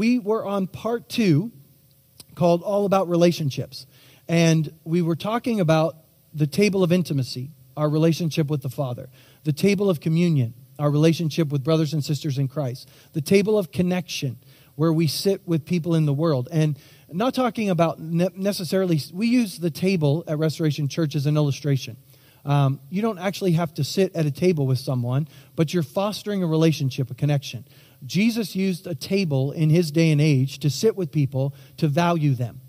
[0.00, 1.52] we were on part two
[2.34, 3.86] called All About Relationships.
[4.26, 5.94] And we were talking about
[6.32, 9.10] the table of intimacy, our relationship with the Father,
[9.44, 13.72] the table of communion, our relationship with brothers and sisters in Christ, the table of
[13.72, 14.38] connection,
[14.74, 16.48] where we sit with people in the world.
[16.50, 16.78] And
[17.12, 21.98] not talking about necessarily, we use the table at Restoration Church as an illustration.
[22.46, 26.42] Um, you don't actually have to sit at a table with someone, but you're fostering
[26.42, 27.66] a relationship, a connection.
[28.04, 32.34] Jesus used a table in his day and age to sit with people to value
[32.34, 32.60] them.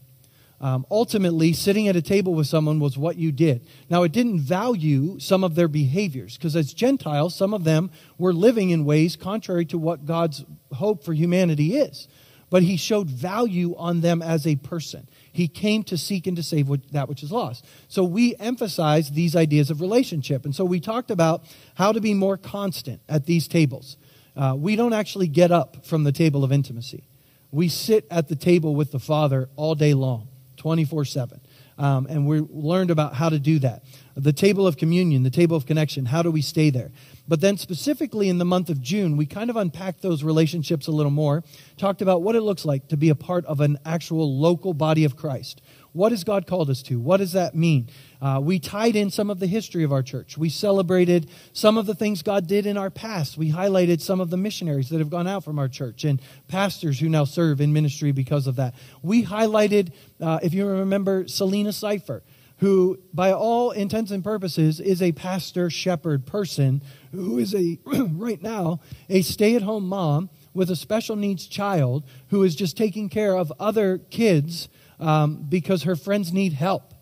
[0.59, 3.67] Um, ultimately, sitting at a table with someone was what you did.
[3.89, 8.31] Now, it didn't value some of their behaviors, because as Gentiles, some of them were
[8.31, 12.07] living in ways contrary to what God's hope for humanity is.
[12.51, 15.07] But he showed value on them as a person.
[15.31, 17.65] He came to seek and to save that which is lost.
[17.87, 20.45] So we emphasize these ideas of relationship.
[20.45, 21.43] And so we talked about
[21.75, 23.95] how to be more constant at these tables.
[24.35, 27.07] Uh, we don't actually get up from the table of intimacy.
[27.51, 31.41] We sit at the table with the Father all day long, 24 7.
[31.77, 33.83] Um, and we learned about how to do that.
[34.15, 36.91] The table of communion, the table of connection, how do we stay there?
[37.27, 40.91] But then, specifically in the month of June, we kind of unpacked those relationships a
[40.91, 41.43] little more,
[41.77, 45.05] talked about what it looks like to be a part of an actual local body
[45.05, 45.61] of Christ.
[45.93, 46.99] What has God called us to?
[46.99, 47.89] What does that mean?
[48.21, 50.37] Uh, we tied in some of the history of our church.
[50.37, 53.37] We celebrated some of the things God did in our past.
[53.37, 56.99] We highlighted some of the missionaries that have gone out from our church and pastors
[56.99, 58.73] who now serve in ministry because of that.
[59.01, 62.23] We highlighted, uh, if you remember, Selena Cipher,
[62.59, 66.81] who, by all intents and purposes, is a pastor shepherd person
[67.11, 72.03] who is a, right now, a stay at home mom with a special needs child
[72.29, 74.69] who is just taking care of other kids
[75.01, 76.93] um, because her friends need help.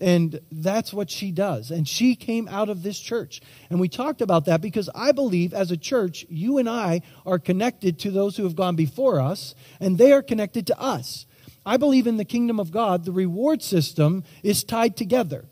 [0.00, 1.70] And that's what she does.
[1.70, 3.40] And she came out of this church.
[3.70, 7.38] And we talked about that because I believe as a church, you and I are
[7.38, 11.26] connected to those who have gone before us, and they are connected to us.
[11.64, 15.46] I believe in the kingdom of God, the reward system is tied together.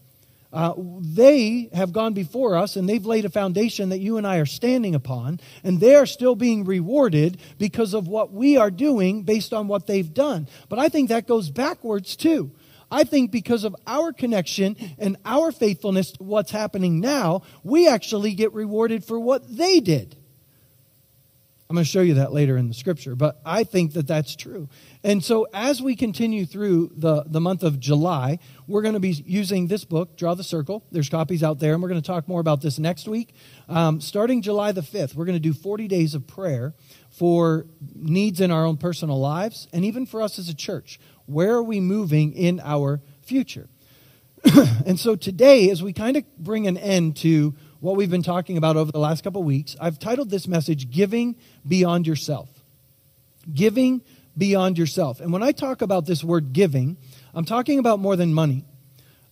[0.53, 4.37] Uh, they have gone before us and they've laid a foundation that you and I
[4.37, 9.23] are standing upon, and they are still being rewarded because of what we are doing
[9.23, 10.49] based on what they've done.
[10.69, 12.53] But I think that goes backwards too.
[12.91, 18.35] I think because of our connection and our faithfulness to what's happening now, we actually
[18.35, 20.17] get rewarded for what they did.
[21.73, 24.37] I'm going to show you that later in the scripture, but I think that that's
[24.37, 24.69] true.
[25.03, 29.13] And so, as we continue through the, the month of July, we're going to be
[29.13, 30.85] using this book, Draw the Circle.
[30.93, 33.35] There's copies out there, and we're going to talk more about this next week.
[33.71, 36.75] Um, starting July the 5th, we're going to do 40 days of prayer
[37.09, 41.01] for needs in our own personal lives and even for us as a church.
[41.25, 43.71] Where are we moving in our future?
[44.85, 48.57] and so, today, as we kind of bring an end to what we've been talking
[48.57, 51.35] about over the last couple weeks, I've titled this message Giving
[51.67, 52.49] Beyond Yourself.
[53.53, 54.03] Giving
[54.39, 55.21] Beyond Yourself.
[55.21, 56.97] And when I talk about this word giving,
[57.35, 58.65] I'm talking about more than money.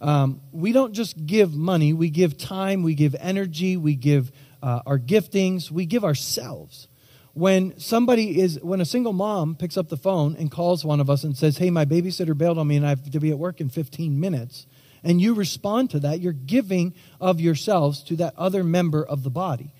[0.01, 4.33] Um, we don't just give money, we give time, we give energy, we give
[4.65, 6.89] uh, our giftings, we give ourselves.
[7.35, 11.09] When somebody is, when a single mom picks up the phone and calls one of
[11.09, 13.39] us and says, Hey, my babysitter bailed on me and I have to be at
[13.39, 14.67] work in 15 minutes,
[15.03, 19.31] and you respond to that, you're giving of yourselves to that other member of the
[19.31, 19.73] body.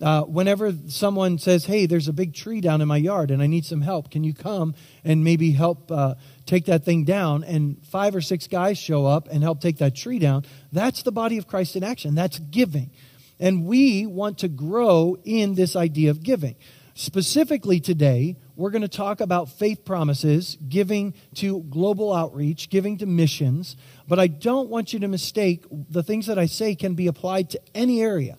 [0.00, 3.48] Uh, whenever someone says, Hey, there's a big tree down in my yard and I
[3.48, 6.14] need some help, can you come and maybe help uh,
[6.46, 7.42] take that thing down?
[7.42, 10.44] And five or six guys show up and help take that tree down.
[10.72, 12.14] That's the body of Christ in action.
[12.14, 12.90] That's giving.
[13.40, 16.54] And we want to grow in this idea of giving.
[16.94, 23.06] Specifically today, we're going to talk about faith promises, giving to global outreach, giving to
[23.06, 23.76] missions.
[24.08, 27.50] But I don't want you to mistake the things that I say can be applied
[27.50, 28.36] to any area,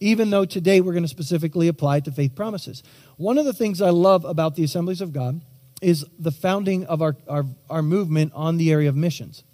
[0.00, 2.82] even though today we're going to specifically apply it to faith promises.
[3.16, 5.40] One of the things I love about the Assemblies of God
[5.80, 9.44] is the founding of our, our, our movement on the area of missions.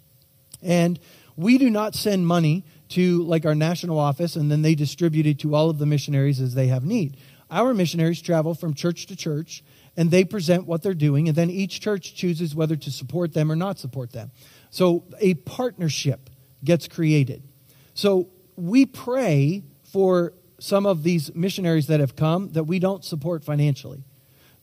[0.61, 0.99] And
[1.37, 5.39] we do not send money to like our national office and then they distribute it
[5.39, 7.15] to all of the missionaries as they have need.
[7.49, 9.63] Our missionaries travel from church to church
[9.97, 13.51] and they present what they're doing, and then each church chooses whether to support them
[13.51, 14.31] or not support them.
[14.69, 16.29] So a partnership
[16.63, 17.43] gets created.
[17.93, 23.43] So we pray for some of these missionaries that have come that we don't support
[23.43, 24.03] financially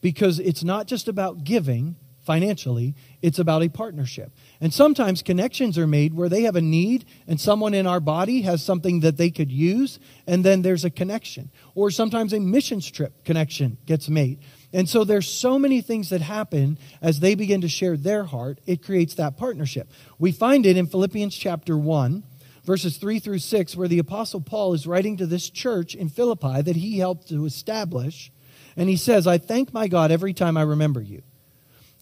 [0.01, 1.97] because it's not just about giving
[2.29, 4.31] financially, it's about a partnership.
[4.61, 8.43] And sometimes connections are made where they have a need and someone in our body
[8.43, 11.51] has something that they could use, and then there's a connection.
[11.75, 14.41] Or sometimes a missions trip connection gets made.
[14.73, 18.61] And so there's so many things that happen as they begin to share their heart,
[18.67, 19.91] it creates that partnership.
[20.19, 22.23] We find it in Philippians chapter 1,
[22.65, 26.61] verses 3 through 6, where the Apostle Paul is writing to this church in Philippi
[26.61, 28.31] that he helped to establish.
[28.77, 31.23] And he says, I thank my God every time I remember you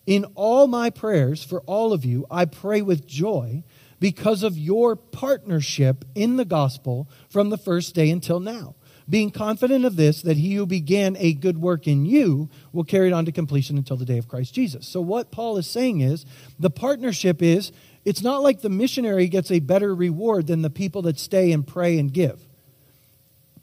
[0.05, 3.63] In all my prayers for all of you, I pray with joy
[4.01, 8.75] because of your partnership in the gospel from the first day until now.
[9.09, 13.09] Being confident of this, that he who began a good work in you will carry
[13.09, 14.87] it on to completion until the day of Christ Jesus.
[14.89, 16.27] So, what Paul is saying is
[16.59, 17.71] the partnership is
[18.05, 21.65] it's not like the missionary gets a better reward than the people that stay and
[21.67, 22.41] pray and give.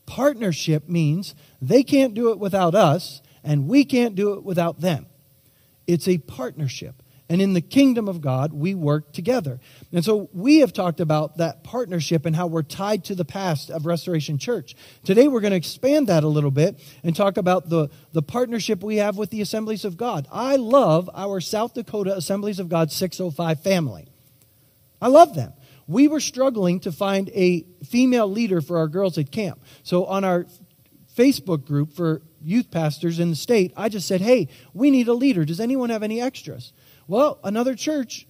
[0.05, 5.07] Partnership means they can't do it without us, and we can't do it without them.
[5.87, 7.02] It's a partnership.
[7.29, 9.59] And in the kingdom of God, we work together.
[9.91, 13.69] And so we have talked about that partnership and how we're tied to the past
[13.69, 14.75] of Restoration Church.
[15.05, 18.83] Today we're going to expand that a little bit and talk about the, the partnership
[18.83, 20.27] we have with the Assemblies of God.
[20.31, 24.07] I love our South Dakota Assemblies of God 605 family.
[25.01, 25.53] I love them.
[25.87, 29.63] We were struggling to find a female leader for our girls at camp.
[29.83, 30.45] So on our
[31.15, 35.13] Facebook group for youth pastors in the state, I just said, hey, we need a
[35.13, 35.45] leader.
[35.45, 36.73] Does anyone have any extras?
[37.07, 38.27] Well, another church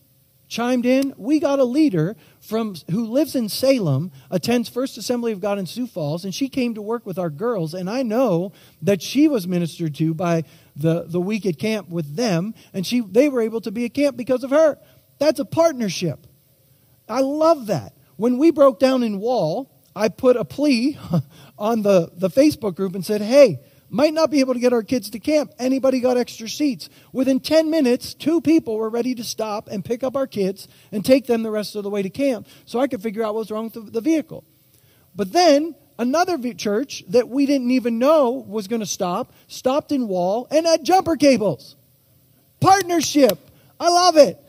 [0.47, 1.13] chimed in.
[1.17, 5.65] We got a leader from who lives in Salem, attends First Assembly of God in
[5.65, 7.73] Sioux Falls, and she came to work with our girls.
[7.73, 10.43] And I know that she was ministered to by
[10.75, 13.93] the, the week at camp with them, and she they were able to be at
[13.93, 14.77] camp because of her.
[15.19, 16.27] That's a partnership.
[17.09, 17.93] I love that.
[18.17, 20.97] When we broke down in Wall, I put a plea
[21.57, 23.59] on the, the Facebook group and said, hey,
[23.93, 25.53] might not be able to get our kids to camp.
[25.59, 26.89] Anybody got extra seats?
[27.11, 31.05] Within 10 minutes, two people were ready to stop and pick up our kids and
[31.05, 33.41] take them the rest of the way to camp so I could figure out what
[33.41, 34.43] was wrong with the vehicle.
[35.15, 40.07] But then another church that we didn't even know was going to stop stopped in
[40.07, 41.75] Wall and had jumper cables.
[42.59, 43.37] Partnership.
[43.79, 44.39] I love it.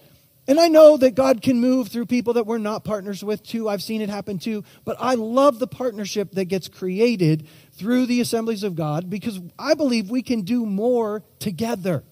[0.46, 3.68] And I know that God can move through people that we're not partners with too.
[3.68, 4.62] I've seen it happen too.
[4.84, 9.74] But I love the partnership that gets created through the assemblies of God because I
[9.74, 12.04] believe we can do more together.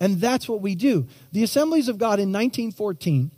[0.00, 1.06] And that's what we do.
[1.32, 3.30] The assemblies of God in 1914,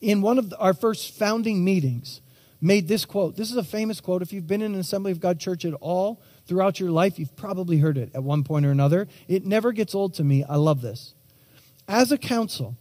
[0.00, 2.20] in one of our first founding meetings,
[2.60, 3.36] made this quote.
[3.36, 4.22] This is a famous quote.
[4.22, 7.36] If you've been in an Assembly of God church at all throughout your life, you've
[7.36, 9.08] probably heard it at one point or another.
[9.28, 10.44] It never gets old to me.
[10.44, 11.14] I love this.
[11.88, 12.76] As a council,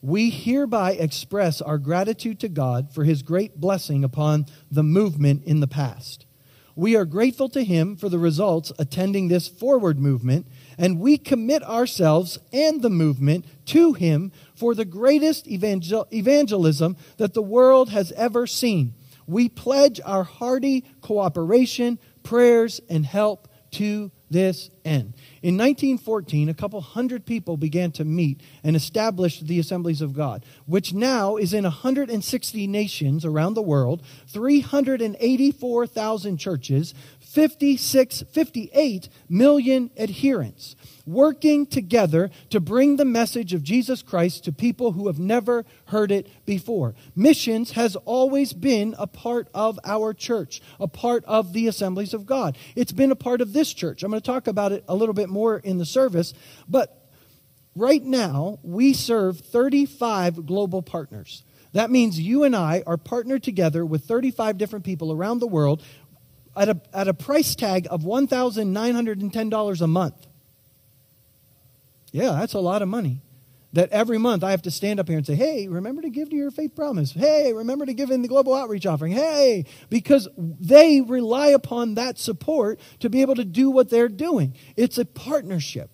[0.00, 5.60] we hereby express our gratitude to God for his great blessing upon the movement in
[5.60, 6.24] the past.
[6.76, 10.46] We are grateful to him for the results attending this forward movement,
[10.76, 17.32] and we commit ourselves and the movement to him for the greatest evangel- evangelism that
[17.32, 18.92] the world has ever seen.
[19.26, 25.14] We pledge our hearty cooperation, prayers, and help to this end.
[25.46, 30.44] In 1914, a couple hundred people began to meet and establish the Assemblies of God,
[30.64, 40.74] which now is in 160 nations around the world, 384,000 churches, 56, 58 million adherents
[41.06, 46.10] working together to bring the message of Jesus Christ to people who have never heard
[46.10, 46.94] it before.
[47.14, 52.26] Missions has always been a part of our church, a part of the assemblies of
[52.26, 52.58] God.
[52.74, 54.02] It's been a part of this church.
[54.02, 56.34] I'm going to talk about it a little bit more in the service,
[56.68, 57.08] but
[57.76, 61.44] right now we serve 35 global partners.
[61.72, 65.82] That means you and I are partnered together with 35 different people around the world
[66.56, 70.26] at a, at a price tag of $1,910 a month.
[72.12, 73.22] Yeah, that's a lot of money.
[73.72, 76.30] That every month I have to stand up here and say, hey, remember to give
[76.30, 77.12] to your faith promise.
[77.12, 79.12] Hey, remember to give in the global outreach offering.
[79.12, 84.56] Hey, because they rely upon that support to be able to do what they're doing.
[84.76, 85.90] It's a partnership.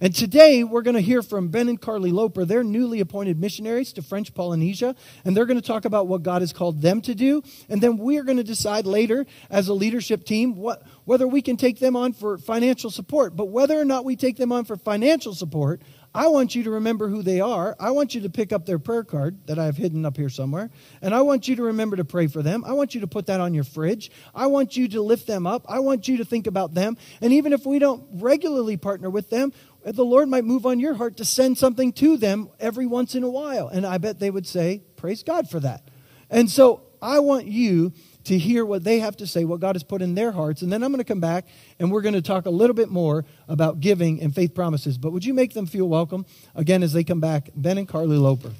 [0.00, 2.44] And today we're going to hear from Ben and Carly Loper.
[2.44, 6.40] They're newly appointed missionaries to French Polynesia, and they're going to talk about what God
[6.40, 7.42] has called them to do.
[7.68, 11.56] And then we're going to decide later as a leadership team what, whether we can
[11.56, 13.34] take them on for financial support.
[13.34, 15.82] But whether or not we take them on for financial support,
[16.14, 17.76] I want you to remember who they are.
[17.78, 20.30] I want you to pick up their prayer card that I have hidden up here
[20.30, 20.70] somewhere.
[21.02, 22.64] And I want you to remember to pray for them.
[22.64, 24.10] I want you to put that on your fridge.
[24.34, 25.66] I want you to lift them up.
[25.68, 26.96] I want you to think about them.
[27.20, 29.52] And even if we don't regularly partner with them,
[29.84, 33.22] the Lord might move on your heart to send something to them every once in
[33.22, 33.68] a while.
[33.68, 35.88] And I bet they would say, Praise God for that.
[36.30, 37.92] And so I want you
[38.24, 40.60] to hear what they have to say, what God has put in their hearts.
[40.60, 41.46] And then I'm going to come back
[41.78, 44.98] and we're going to talk a little bit more about giving and faith promises.
[44.98, 47.48] But would you make them feel welcome again as they come back?
[47.54, 48.52] Ben and Carly Loper.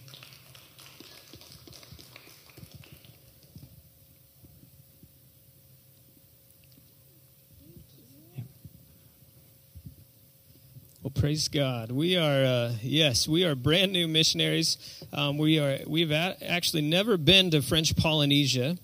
[11.09, 11.91] Well, praise God.
[11.91, 14.77] We are, uh, yes, we are brand new missionaries.
[15.11, 18.77] Um, we are, we've a- actually never been to French Polynesia.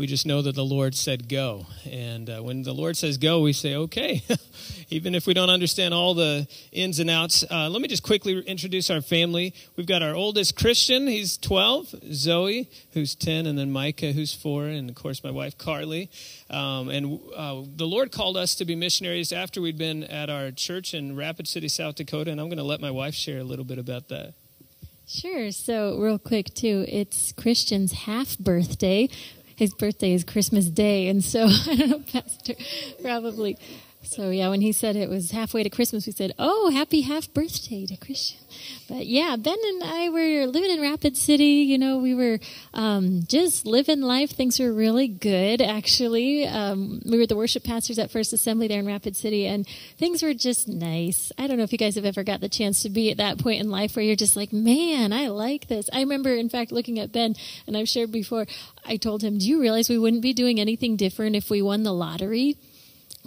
[0.00, 1.66] We just know that the Lord said go.
[1.84, 4.22] And uh, when the Lord says go, we say, okay,
[4.88, 7.44] even if we don't understand all the ins and outs.
[7.50, 9.52] Uh, let me just quickly introduce our family.
[9.76, 14.68] We've got our oldest Christian, he's 12, Zoe, who's 10, and then Micah, who's 4,
[14.68, 16.10] and of course my wife, Carly.
[16.48, 20.50] Um, and uh, the Lord called us to be missionaries after we'd been at our
[20.50, 22.30] church in Rapid City, South Dakota.
[22.30, 24.32] And I'm going to let my wife share a little bit about that.
[25.12, 25.50] Sure.
[25.50, 29.08] So, real quick, too, it's Christian's half birthday,
[29.60, 32.54] his birthday is Christmas Day, and so I don't know, Pastor,
[33.02, 33.58] probably.
[34.02, 37.32] So yeah, when he said it was halfway to Christmas, we said, "Oh, happy half
[37.34, 38.38] birthday to Christian."
[38.88, 41.64] But yeah, Ben and I were living in Rapid City.
[41.68, 42.40] You know, we were
[42.72, 44.30] um, just living life.
[44.30, 46.46] Things were really good, actually.
[46.46, 49.66] Um, we were the worship pastors at First Assembly there in Rapid City, and
[49.98, 51.30] things were just nice.
[51.36, 53.38] I don't know if you guys have ever got the chance to be at that
[53.38, 56.72] point in life where you're just like, "Man, I like this." I remember, in fact,
[56.72, 58.46] looking at Ben, and I've shared before.
[58.82, 61.82] I told him, "Do you realize we wouldn't be doing anything different if we won
[61.82, 62.56] the lottery?"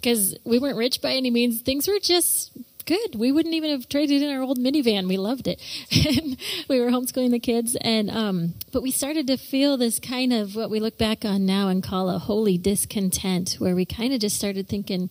[0.03, 1.62] Because we weren't rich by any means.
[1.62, 2.51] Things were just
[2.86, 3.15] good.
[3.15, 5.07] We wouldn't even have traded in our old minivan.
[5.07, 5.62] We loved it.
[6.05, 10.33] and we were homeschooling the kids and um but we started to feel this kind
[10.33, 14.13] of what we look back on now and call a holy discontent where we kind
[14.13, 15.10] of just started thinking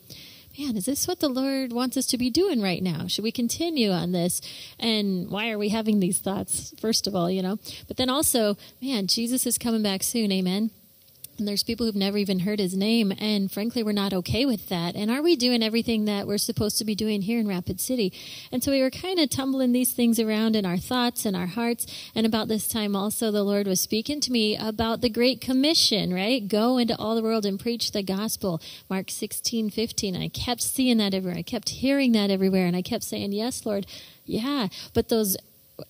[0.58, 3.06] Man, is this what the Lord wants us to be doing right now?
[3.06, 4.42] Should we continue on this?
[4.78, 7.58] And why are we having these thoughts, first of all, you know?
[7.88, 10.70] But then also, man, Jesus is coming back soon, amen?
[11.38, 13.12] And there's people who've never even heard his name.
[13.18, 14.94] And frankly, we're not okay with that.
[14.94, 18.12] And are we doing everything that we're supposed to be doing here in Rapid City?
[18.52, 21.46] And so we were kind of tumbling these things around in our thoughts and our
[21.46, 21.86] hearts.
[22.14, 26.12] And about this time also, the Lord was speaking to me about the Great Commission,
[26.12, 26.46] right?
[26.46, 28.60] Go into all the world and preach the gospel.
[28.90, 30.16] Mark 16, 15.
[30.16, 31.38] I kept seeing that everywhere.
[31.38, 32.66] I kept hearing that everywhere.
[32.66, 33.86] And I kept saying, yes, Lord.
[34.26, 34.68] Yeah.
[34.94, 35.36] But those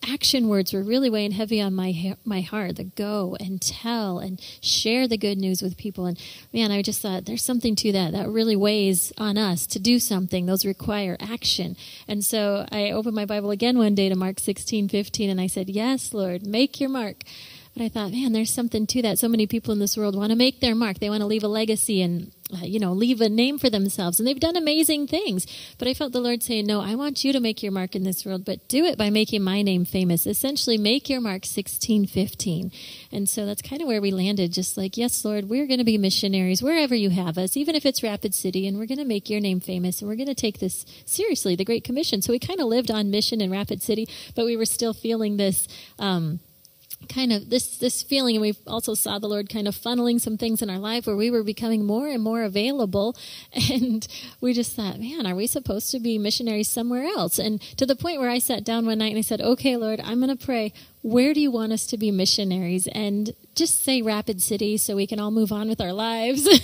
[0.09, 4.41] action words were really weighing heavy on my my heart the go and tell and
[4.61, 6.19] share the good news with people and
[6.53, 9.99] man i just thought there's something to that that really weighs on us to do
[9.99, 11.77] something those require action
[12.09, 15.47] and so i opened my bible again one day to mark 16 15 and i
[15.47, 17.25] said yes lord make your mark
[17.75, 19.19] but I thought, man, there's something to that.
[19.19, 20.99] So many people in this world want to make their mark.
[20.99, 22.31] They want to leave a legacy and,
[22.61, 24.19] you know, leave a name for themselves.
[24.19, 25.47] And they've done amazing things.
[25.79, 28.05] But I felt the Lord saying, no, I want you to make your mark in
[28.05, 30.27] this world, but do it by making my name famous.
[30.27, 32.73] Essentially, make your mark 1615.
[33.11, 34.53] And so that's kind of where we landed.
[34.53, 37.87] Just like, yes, Lord, we're going to be missionaries wherever you have us, even if
[37.87, 40.01] it's Rapid City, and we're going to make your name famous.
[40.01, 42.23] And we're going to take this seriously, the Great Commission.
[42.23, 45.37] So we kind of lived on mission in Rapid City, but we were still feeling
[45.37, 45.69] this,
[45.99, 46.41] um,
[47.09, 50.37] kind of this this feeling and we also saw the lord kind of funneling some
[50.37, 53.17] things in our life where we were becoming more and more available.
[53.73, 54.07] And
[54.41, 57.39] we just thought man are we supposed to be missionaries somewhere else?
[57.39, 60.01] And to the point where i sat down one night and i said okay lord
[60.01, 60.73] i'm going to pray.
[61.03, 62.87] Where do you want us to be missionaries?
[62.87, 66.49] And just say rapid city so we can all move on with our lives.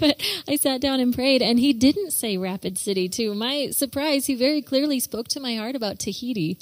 [0.00, 3.08] But i sat down and prayed and he didn't say rapid city.
[3.10, 6.58] To my surprise he very clearly spoke to my heart about tahiti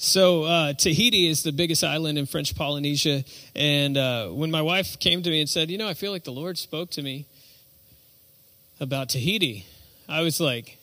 [0.00, 3.24] so uh, Tahiti is the biggest island in French Polynesia,
[3.56, 6.22] and uh, when my wife came to me and said, "You know, I feel like
[6.22, 7.26] the Lord spoke to me
[8.78, 9.66] about Tahiti,"
[10.08, 10.77] I was like,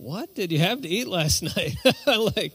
[0.00, 1.76] what did you have to eat last night?
[2.06, 2.54] like,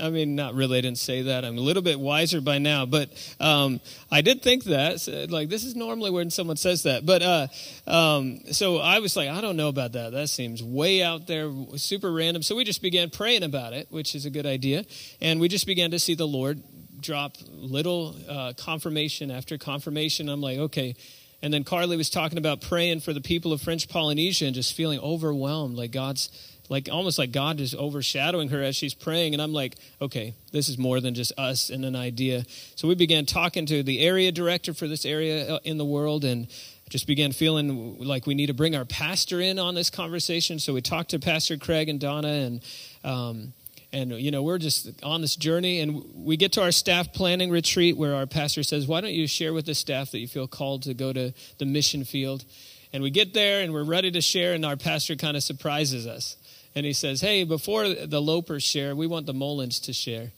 [0.00, 0.78] I mean, not really.
[0.78, 1.44] I didn't say that.
[1.44, 5.00] I'm a little bit wiser by now, but um, I did think that.
[5.00, 7.04] So, like, this is normally when someone says that.
[7.04, 7.48] But uh,
[7.86, 10.12] um, so I was like, I don't know about that.
[10.12, 12.42] That seems way out there, super random.
[12.42, 14.84] So we just began praying about it, which is a good idea,
[15.20, 16.62] and we just began to see the Lord
[16.98, 20.30] drop little uh, confirmation after confirmation.
[20.30, 20.96] I'm like, okay.
[21.42, 24.74] And then Carly was talking about praying for the people of French Polynesia and just
[24.74, 26.30] feeling overwhelmed, like God's
[26.68, 29.34] like almost like God is overshadowing her as she's praying.
[29.34, 32.44] And I'm like, okay, this is more than just us and an idea.
[32.74, 36.24] So we began talking to the area director for this area uh, in the world
[36.24, 36.48] and
[36.88, 40.58] just began feeling like we need to bring our pastor in on this conversation.
[40.58, 42.62] So we talked to Pastor Craig and Donna and,
[43.02, 43.52] um,
[43.92, 47.50] and you know we're just on this journey and we get to our staff planning
[47.50, 50.46] retreat where our pastor says why don't you share with the staff that you feel
[50.46, 52.44] called to go to the mission field
[52.92, 56.06] and we get there and we're ready to share and our pastor kind of surprises
[56.06, 56.36] us
[56.76, 60.30] and he says, Hey, before the Lopers share, we want the Molins to share.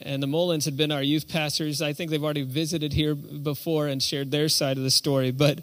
[0.00, 1.80] And the Molins had been our youth pastors.
[1.80, 5.30] I think they've already visited here before and shared their side of the story.
[5.30, 5.60] But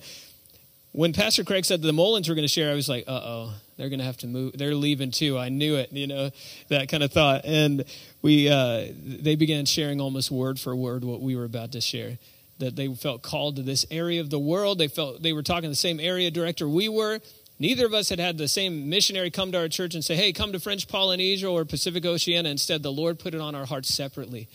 [0.91, 3.53] when Pastor Craig said the Molins were going to share, I was like, uh oh,
[3.77, 4.57] they're going to have to move.
[4.57, 5.37] They're leaving too.
[5.37, 6.31] I knew it, you know,
[6.69, 7.41] that kind of thought.
[7.45, 7.85] And
[8.23, 12.17] we, uh, they began sharing almost word for word what we were about to share.
[12.57, 14.79] That they felt called to this area of the world.
[14.79, 17.19] They felt they were talking the same area director we were.
[17.61, 20.33] Neither of us had had the same missionary come to our church and say, hey,
[20.33, 22.49] come to French Polynesia or Pacific Oceania.
[22.49, 24.47] Instead, the Lord put it on our hearts separately.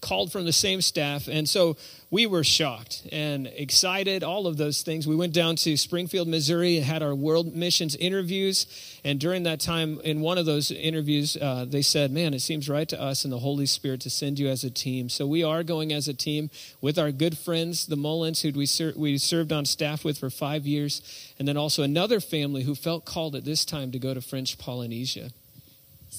[0.00, 1.28] Called from the same staff.
[1.28, 1.76] And so
[2.10, 5.06] we were shocked and excited, all of those things.
[5.06, 8.66] We went down to Springfield, Missouri, and had our world missions interviews.
[9.02, 12.68] And during that time, in one of those interviews, uh, they said, Man, it seems
[12.68, 15.08] right to us and the Holy Spirit to send you as a team.
[15.08, 18.66] So we are going as a team with our good friends, the Mullins, who we,
[18.66, 21.02] ser- we served on staff with for five years,
[21.38, 24.56] and then also another family who felt called at this time to go to French
[24.56, 25.30] Polynesia.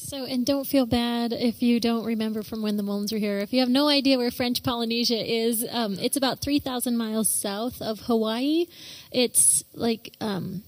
[0.05, 3.39] So, and don't feel bad if you don't remember from when the Mullins were here.
[3.39, 7.81] If you have no idea where French Polynesia is, um, it's about 3,000 miles south
[7.81, 8.67] of Hawaii.
[9.11, 10.61] It's like, um,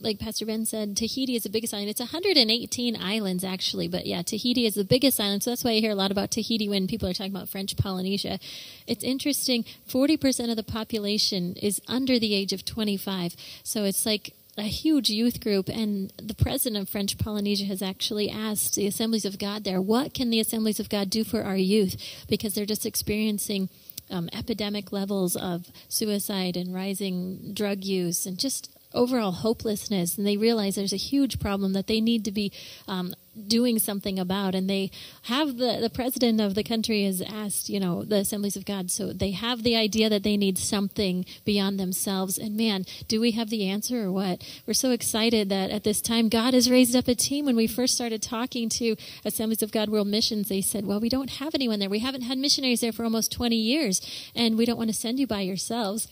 [0.00, 1.90] like Pastor Ben said, Tahiti is the biggest island.
[1.90, 5.42] It's 118 islands, actually, but yeah, Tahiti is the biggest island.
[5.42, 7.76] So that's why you hear a lot about Tahiti when people are talking about French
[7.76, 8.38] Polynesia.
[8.86, 9.66] It's interesting.
[9.86, 13.36] 40% of the population is under the age of 25.
[13.64, 18.28] So it's like a huge youth group, and the president of French Polynesia has actually
[18.28, 21.56] asked the Assemblies of God there, what can the Assemblies of God do for our
[21.56, 21.96] youth?
[22.28, 23.70] Because they're just experiencing
[24.10, 30.16] um, epidemic levels of suicide and rising drug use and just overall hopelessness.
[30.16, 32.52] And they realize there's a huge problem that they need to be
[32.88, 33.14] um,
[33.46, 34.54] doing something about.
[34.54, 34.90] And they
[35.22, 38.90] have the the president of the country has asked you know the assemblies of god.
[38.90, 42.38] So they have the idea that they need something beyond themselves.
[42.38, 44.42] And man do we have the answer or what?
[44.66, 47.46] We're so excited that at this time god has raised up a team.
[47.46, 51.08] When we first started talking to assemblies of god world missions they said well we
[51.08, 51.90] don't have anyone there.
[51.90, 54.00] We haven't had missionaries there for almost 20 years
[54.34, 56.08] and we don't want to send you by yourselves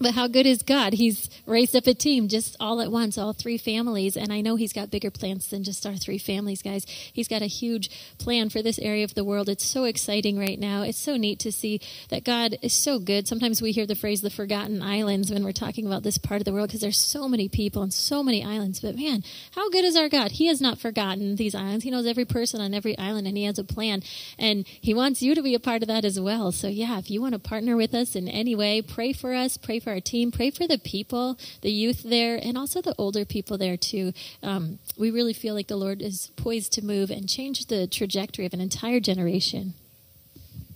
[0.00, 0.92] but how good is God?
[0.92, 4.16] He's raised up a team just all at once, all three families.
[4.16, 6.84] And I know He's got bigger plans than just our three families, guys.
[7.12, 9.48] He's got a huge plan for this area of the world.
[9.48, 10.82] It's so exciting right now.
[10.82, 13.26] It's so neat to see that God is so good.
[13.26, 16.44] Sometimes we hear the phrase the forgotten islands when we're talking about this part of
[16.44, 18.80] the world because there's so many people and so many islands.
[18.80, 20.32] But man, how good is our God?
[20.32, 21.84] He has not forgotten these islands.
[21.84, 24.02] He knows every person on every island and He has a plan.
[24.38, 26.52] And He wants you to be a part of that as well.
[26.52, 29.56] So yeah, if you want to partner with us in any way, pray for us,
[29.56, 30.30] pray for for our team.
[30.30, 34.12] Pray for the people, the youth there, and also the older people there too.
[34.42, 38.44] Um, we really feel like the Lord is poised to move and change the trajectory
[38.44, 39.72] of an entire generation.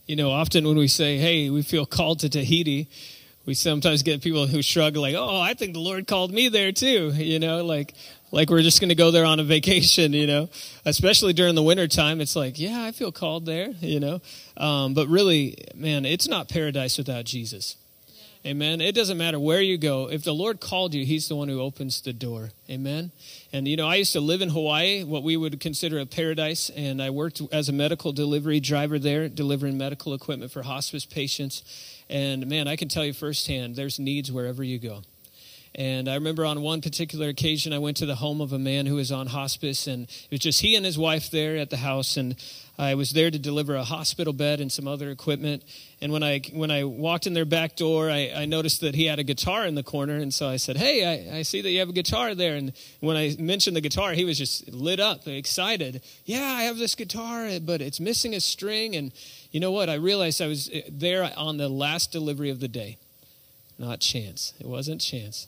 [0.06, 2.88] You know, often when we say, "Hey, we feel called to Tahiti,"
[3.44, 6.72] we sometimes get people who shrug like, "Oh, I think the Lord called me there
[6.72, 7.92] too." You know, like
[8.30, 10.48] like we're just going to go there on a vacation, you know,
[10.86, 12.22] especially during the winter time.
[12.22, 14.22] It's like, yeah, I feel called there, you know.
[14.56, 17.76] Um, but really, man, it's not paradise without Jesus.
[18.44, 18.80] Amen.
[18.80, 20.10] It doesn't matter where you go.
[20.10, 22.50] If the Lord called you, He's the one who opens the door.
[22.68, 23.12] Amen.
[23.52, 26.68] And, you know, I used to live in Hawaii, what we would consider a paradise,
[26.70, 31.62] and I worked as a medical delivery driver there, delivering medical equipment for hospice patients.
[32.10, 35.02] And, man, I can tell you firsthand, there's needs wherever you go.
[35.74, 38.86] And I remember on one particular occasion, I went to the home of a man
[38.86, 41.78] who was on hospice, and it was just he and his wife there at the
[41.78, 42.16] house.
[42.16, 42.34] And
[42.78, 45.62] I was there to deliver a hospital bed and some other equipment.
[46.00, 49.04] And when I when I walked in their back door, I, I noticed that he
[49.04, 50.16] had a guitar in the corner.
[50.16, 52.72] And so I said, "Hey, I, I see that you have a guitar there." And
[53.00, 56.02] when I mentioned the guitar, he was just lit up, excited.
[56.24, 58.96] Yeah, I have this guitar, but it's missing a string.
[58.96, 59.12] And
[59.50, 59.90] you know what?
[59.90, 62.96] I realized I was eh, there on the last delivery of the day.
[63.78, 64.54] Not chance.
[64.60, 65.46] It wasn't chance.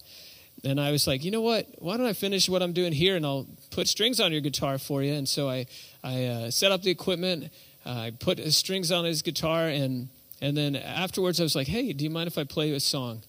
[0.64, 1.66] And I was like, you know what?
[1.78, 4.78] Why don't I finish what I'm doing here and I'll put strings on your guitar
[4.78, 5.12] for you?
[5.12, 5.66] And so I,
[6.02, 7.52] I uh, set up the equipment.
[7.84, 9.68] Uh, I put strings on his guitar.
[9.68, 10.08] And,
[10.40, 13.22] and then afterwards, I was like, hey, do you mind if I play a song?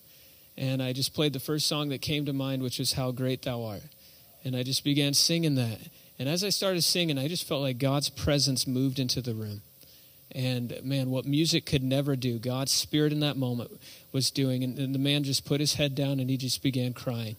[0.58, 3.42] And I just played the first song that came to mind, which was How Great
[3.42, 3.84] Thou Art.
[4.46, 5.80] And I just began singing that.
[6.18, 9.62] And as I started singing, I just felt like God's presence moved into the room.
[10.32, 13.72] And man, what music could never do, God's spirit in that moment
[14.12, 14.64] was doing.
[14.64, 17.38] And, and, the man just put his head down and he just began crying.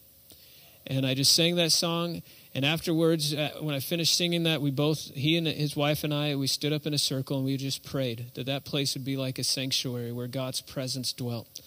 [0.87, 2.22] And I just sang that song.
[2.55, 6.14] And afterwards, uh, when I finished singing that, we both, he and his wife and
[6.14, 9.05] I, we stood up in a circle and we just prayed that that place would
[9.05, 11.61] be like a sanctuary where God's presence dwelt.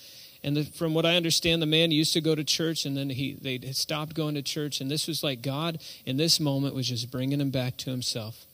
[0.44, 3.10] And the, from what I understand, the man used to go to church, and then
[3.10, 4.80] he they stopped going to church.
[4.80, 8.46] And this was like God in this moment was just bringing him back to himself.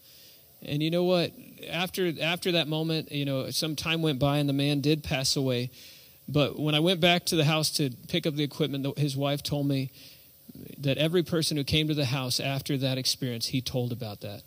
[0.63, 1.31] And you know what?
[1.69, 5.35] After after that moment, you know, some time went by and the man did pass
[5.35, 5.71] away.
[6.27, 9.43] But when I went back to the house to pick up the equipment, his wife
[9.43, 9.91] told me
[10.79, 14.41] that every person who came to the house after that experience, he told about that.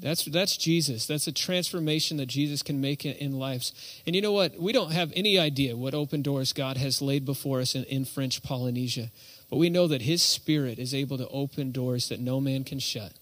[0.00, 1.06] That's, that's Jesus.
[1.06, 4.00] That's a transformation that Jesus can make in, in, lives.
[4.06, 4.58] And you know what?
[4.58, 8.06] We don't have any idea what open doors God has laid before us in, in
[8.06, 9.10] French Polynesia.
[9.50, 12.78] But we know that His Spirit is able to open doors that no man can
[12.78, 13.12] shut.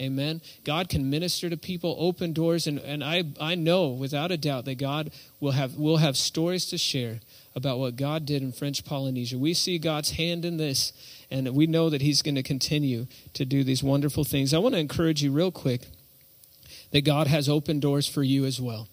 [0.00, 0.40] Amen.
[0.64, 4.64] God can minister to people, open doors, and, and I, I know without a doubt
[4.64, 7.20] that God will have, will have stories to share
[7.54, 9.36] about what God did in French Polynesia.
[9.36, 10.94] We see God's hand in this,
[11.30, 14.54] and we know that He's going to continue to do these wonderful things.
[14.54, 15.82] I want to encourage you, real quick,
[16.92, 18.88] that God has open doors for you as well.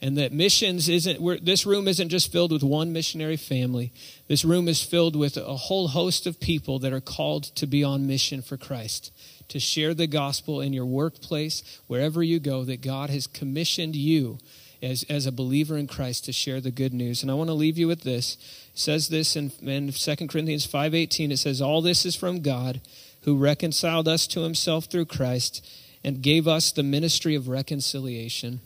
[0.00, 3.92] And that missions isn't, this room isn't just filled with one missionary family.
[4.28, 7.82] This room is filled with a whole host of people that are called to be
[7.82, 9.12] on mission for Christ,
[9.48, 14.38] to share the gospel in your workplace, wherever you go, that God has commissioned you
[14.84, 17.22] as, as a believer in Christ to share the good news.
[17.22, 18.34] And I want to leave you with this.
[18.72, 21.30] It says this in, in 2 Corinthians 5.18.
[21.30, 22.80] It says, All this is from God,
[23.22, 25.66] who reconciled us to himself through Christ
[26.04, 28.60] and gave us the ministry of reconciliation.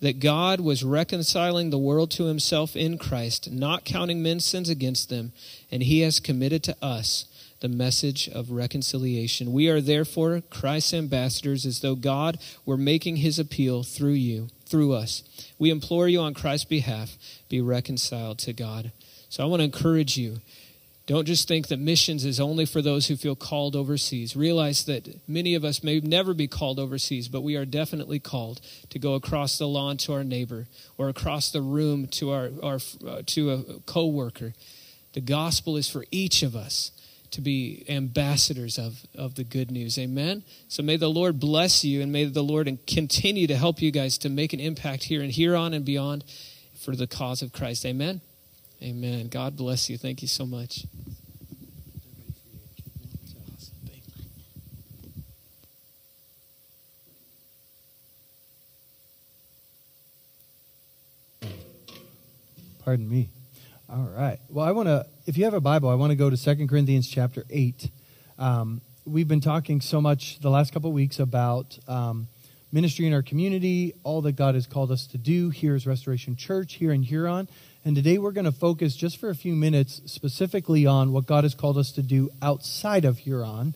[0.00, 5.08] That God was reconciling the world to himself in Christ, not counting men's sins against
[5.08, 5.32] them,
[5.70, 7.26] and he has committed to us
[7.64, 9.50] the message of reconciliation.
[9.50, 14.92] We are therefore Christ's ambassadors as though God were making his appeal through you, through
[14.92, 15.22] us.
[15.58, 17.16] We implore you on Christ's behalf,
[17.48, 18.92] be reconciled to God.
[19.30, 20.42] So I want to encourage you.
[21.06, 24.36] Don't just think that missions is only for those who feel called overseas.
[24.36, 28.60] Realize that many of us may never be called overseas, but we are definitely called
[28.90, 30.66] to go across the lawn to our neighbor
[30.98, 34.52] or across the room to our, our uh, to a coworker.
[35.14, 36.90] The gospel is for each of us
[37.34, 39.98] to be ambassadors of, of the good news.
[39.98, 40.44] Amen.
[40.68, 44.18] So may the Lord bless you and may the Lord continue to help you guys
[44.18, 46.24] to make an impact here and here on and beyond
[46.80, 47.84] for the cause of Christ.
[47.84, 48.20] Amen.
[48.82, 49.28] Amen.
[49.28, 49.98] God bless you.
[49.98, 50.86] Thank you so much.
[62.84, 63.30] Pardon me.
[63.94, 64.40] All right.
[64.48, 66.66] Well, I want to, if you have a Bible, I want to go to Second
[66.66, 67.88] Corinthians chapter 8.
[68.40, 72.26] Um, we've been talking so much the last couple weeks about um,
[72.72, 76.34] ministry in our community, all that God has called us to do here as Restoration
[76.34, 77.48] Church here in Huron.
[77.84, 81.44] And today we're going to focus just for a few minutes specifically on what God
[81.44, 83.74] has called us to do outside of Huron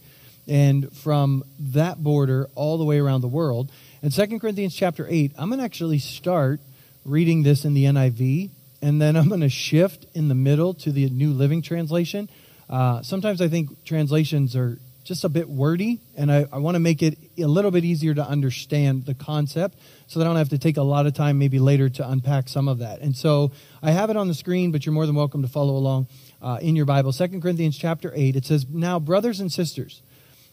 [0.48, 3.70] and from that border all the way around the world.
[4.02, 6.58] In 2 Corinthians chapter 8, I'm going to actually start
[7.04, 10.92] reading this in the NIV, and then I'm going to shift in the middle to
[10.92, 12.28] the New Living Translation.
[12.68, 16.80] Uh, sometimes I think translations are just a bit wordy, and I, I want to
[16.80, 20.50] make it a little bit easier to understand the concept so that I don't have
[20.50, 23.00] to take a lot of time maybe later to unpack some of that.
[23.00, 23.50] And so
[23.82, 26.08] I have it on the screen, but you're more than welcome to follow along
[26.42, 27.10] uh, in your Bible.
[27.12, 30.02] Second Corinthians chapter 8, it says, Now, brothers and sisters,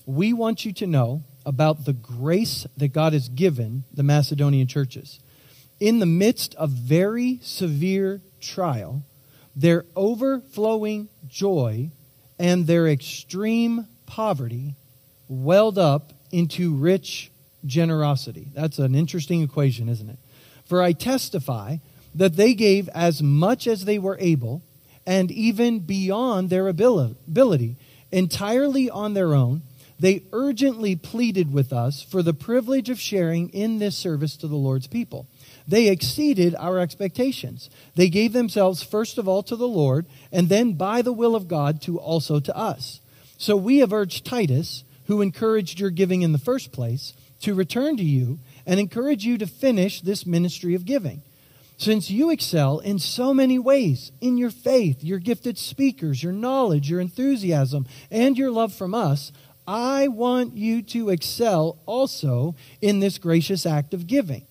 [0.05, 5.19] we want you to know about the grace that God has given the Macedonian churches.
[5.79, 9.03] In the midst of very severe trial,
[9.55, 11.89] their overflowing joy
[12.39, 14.75] and their extreme poverty
[15.27, 17.31] welled up into rich
[17.65, 18.47] generosity.
[18.53, 20.19] That's an interesting equation, isn't it?
[20.65, 21.77] For I testify
[22.13, 24.61] that they gave as much as they were able,
[25.05, 27.75] and even beyond their ability,
[28.11, 29.61] entirely on their own.
[29.99, 34.55] They urgently pleaded with us for the privilege of sharing in this service to the
[34.55, 35.25] Lord's people.
[35.67, 37.69] They exceeded our expectations.
[37.95, 41.47] They gave themselves first of all to the Lord, and then by the will of
[41.47, 42.99] God to also to us.
[43.37, 47.97] So we have urged Titus, who encouraged your giving in the first place, to return
[47.97, 51.21] to you and encourage you to finish this ministry of giving.
[51.77, 56.89] Since you excel in so many ways in your faith, your gifted speakers, your knowledge,
[56.89, 59.31] your enthusiasm, and your love from us,
[59.67, 64.45] I want you to excel also in this gracious act of giving.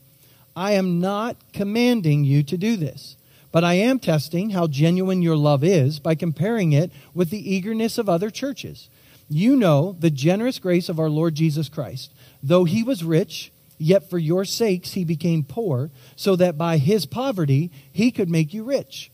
[0.57, 3.17] I am not commanding you to do this.
[3.55, 7.99] But I am testing how genuine your love is by comparing it with the eagerness
[7.99, 8.89] of other churches.
[9.29, 12.13] You know the generous grace of our Lord Jesus Christ.
[12.43, 17.07] Though he was rich, yet for your sakes he became poor, so that by his
[17.07, 19.13] poverty he could make you rich.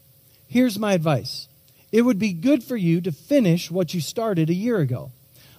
[0.49, 1.49] Here's my advice
[1.93, 5.11] it would be good for you to finish what you started a year ago.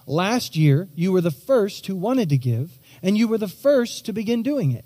[0.08, 4.06] Last year, you were the first who wanted to give, and you were the first
[4.06, 4.84] to begin doing it.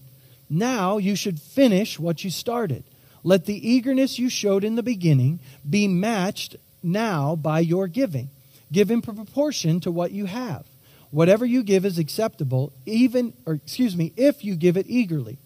[0.49, 2.85] Now you should finish what you started.
[3.23, 8.31] Let the eagerness you showed in the beginning be matched now by your giving.
[8.71, 10.65] Give in proportion to what you have.
[11.11, 15.39] Whatever you give is acceptable, even, or excuse me, if you give it eagerly.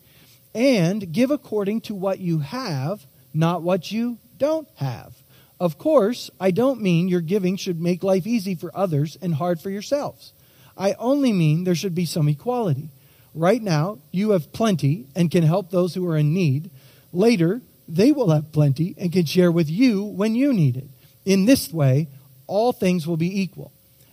[0.55, 5.15] And give according to what you have, not what you don't have.
[5.61, 9.61] Of course, I don't mean your giving should make life easy for others and hard
[9.61, 10.33] for yourselves.
[10.77, 12.89] I only mean there should be some equality.
[13.35, 16.71] Right now, you have plenty and can help those who are in need.
[17.13, 20.89] Later, they will have plenty and can share with you when you need it.
[21.25, 22.09] In this way,
[22.47, 23.73] all things will be equal.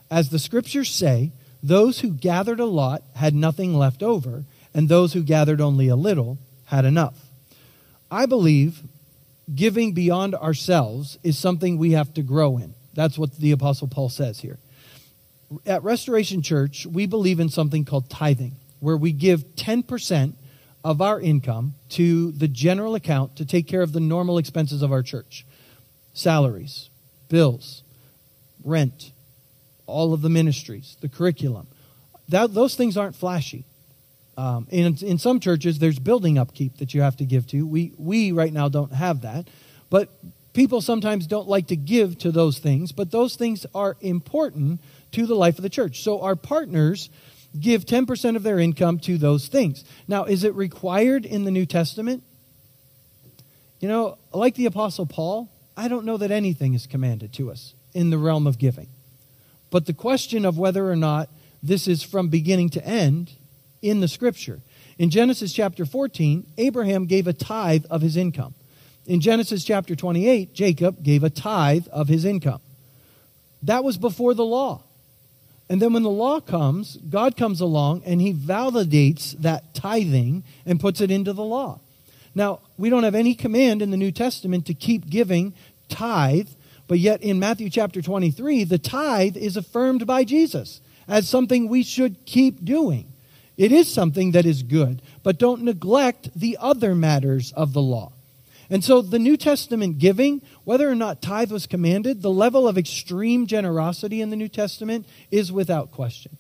[0.10, 1.32] As the scriptures say,
[1.64, 5.96] those who gathered a lot had nothing left over, and those who gathered only a
[5.96, 7.16] little had enough.
[8.12, 8.82] I believe
[9.54, 12.74] giving beyond ourselves is something we have to grow in.
[12.94, 14.58] That's what the Apostle Paul says here.
[15.66, 18.56] At Restoration Church, we believe in something called tithing.
[18.80, 20.34] Where we give 10%
[20.84, 24.92] of our income to the general account to take care of the normal expenses of
[24.92, 25.46] our church
[26.14, 26.90] salaries,
[27.30, 27.84] bills,
[28.64, 29.12] rent,
[29.86, 31.68] all of the ministries, the curriculum.
[32.30, 33.66] That, those things aren't flashy.
[34.36, 37.66] Um, in, in some churches, there's building upkeep that you have to give to.
[37.66, 39.48] We, we right now don't have that.
[39.90, 40.10] But
[40.54, 45.26] people sometimes don't like to give to those things, but those things are important to
[45.26, 46.04] the life of the church.
[46.04, 47.10] So our partners
[47.60, 49.84] give 10% of their income to those things.
[50.08, 52.24] Now, is it required in the New Testament?
[53.80, 57.74] You know, like the Apostle Paul, I don't know that anything is commanded to us
[57.94, 58.88] in the realm of giving.
[59.70, 61.30] But the question of whether or not
[61.62, 63.34] this is from beginning to end
[63.82, 64.62] in the scripture.
[64.98, 68.56] In Genesis chapter 14, Abraham gave a tithe of his income.
[69.06, 72.62] In Genesis chapter 28, Jacob gave a tithe of his income.
[73.64, 74.84] That was before the law.
[75.70, 80.80] And then when the law comes, God comes along and he validates that tithing and
[80.80, 81.80] puts it into the law.
[82.34, 85.54] Now, we don't have any command in the New Testament to keep giving
[85.90, 86.50] tithe,
[86.88, 91.84] but yet in Matthew chapter 23, the tithe is affirmed by Jesus as something we
[91.84, 93.12] should keep doing.
[93.58, 98.12] It is something that is good, but don't neglect the other matters of the law.
[98.70, 102.78] And so the New Testament giving, whether or not tithe was commanded, the level of
[102.78, 106.38] extreme generosity in the New Testament is without question.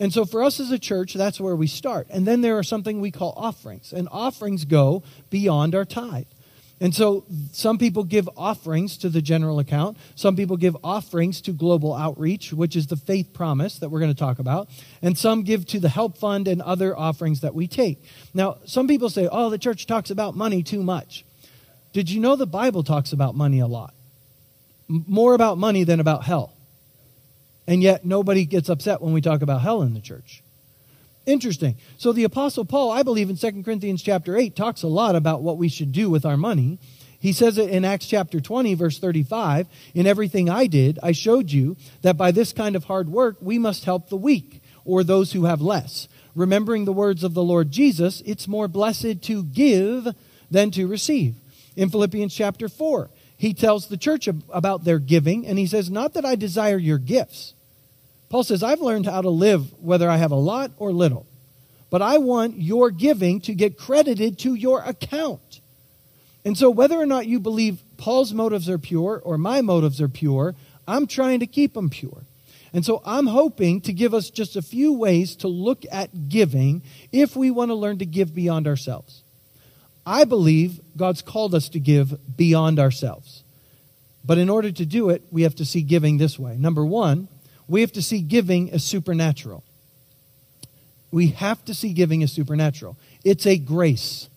[0.00, 2.06] And so for us as a church, that's where we start.
[2.10, 6.24] And then there are something we call offerings, and offerings go beyond our tithe.
[6.82, 9.98] And so some people give offerings to the general account.
[10.14, 14.14] Some people give offerings to global outreach, which is the faith promise that we're going
[14.14, 14.70] to talk about.
[15.02, 18.02] And some give to the help fund and other offerings that we take.
[18.32, 21.26] Now, some people say, oh, the church talks about money too much.
[21.92, 23.94] Did you know the Bible talks about money a lot?
[24.88, 26.54] More about money than about hell.
[27.66, 30.42] And yet nobody gets upset when we talk about hell in the church.
[31.26, 31.76] Interesting.
[31.98, 35.42] So the apostle Paul, I believe in 2 Corinthians chapter 8 talks a lot about
[35.42, 36.78] what we should do with our money.
[37.20, 41.50] He says it in Acts chapter 20 verse 35, in everything I did, I showed
[41.50, 45.32] you that by this kind of hard work we must help the weak or those
[45.32, 46.08] who have less.
[46.34, 50.08] Remembering the words of the Lord Jesus, it's more blessed to give
[50.50, 51.34] than to receive
[51.76, 53.10] in Philippians chapter 4.
[53.36, 56.98] He tells the church about their giving, and he says, Not that I desire your
[56.98, 57.54] gifts.
[58.28, 61.26] Paul says, I've learned how to live whether I have a lot or little,
[61.88, 65.60] but I want your giving to get credited to your account.
[66.44, 70.08] And so, whether or not you believe Paul's motives are pure or my motives are
[70.08, 70.54] pure,
[70.86, 72.24] I'm trying to keep them pure.
[72.72, 76.82] And so I'm hoping to give us just a few ways to look at giving
[77.10, 79.22] if we want to learn to give beyond ourselves.
[80.06, 83.44] I believe God's called us to give beyond ourselves.
[84.24, 86.56] But in order to do it, we have to see giving this way.
[86.56, 87.28] Number one,
[87.68, 89.64] we have to see giving as supernatural.
[91.10, 92.96] We have to see giving as supernatural.
[93.24, 94.28] It's a grace.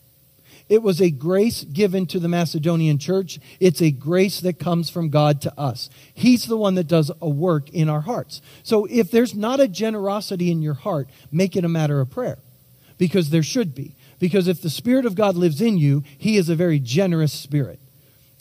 [0.70, 3.40] It was a grace given to the Macedonian church.
[3.60, 5.90] It's a grace that comes from God to us.
[6.14, 8.42] He's the one that does a work in our hearts.
[8.64, 12.38] So if there's not a generosity in your heart, make it a matter of prayer
[12.98, 13.96] because there should be.
[14.20, 17.80] Because if the Spirit of God lives in you, He is a very generous Spirit.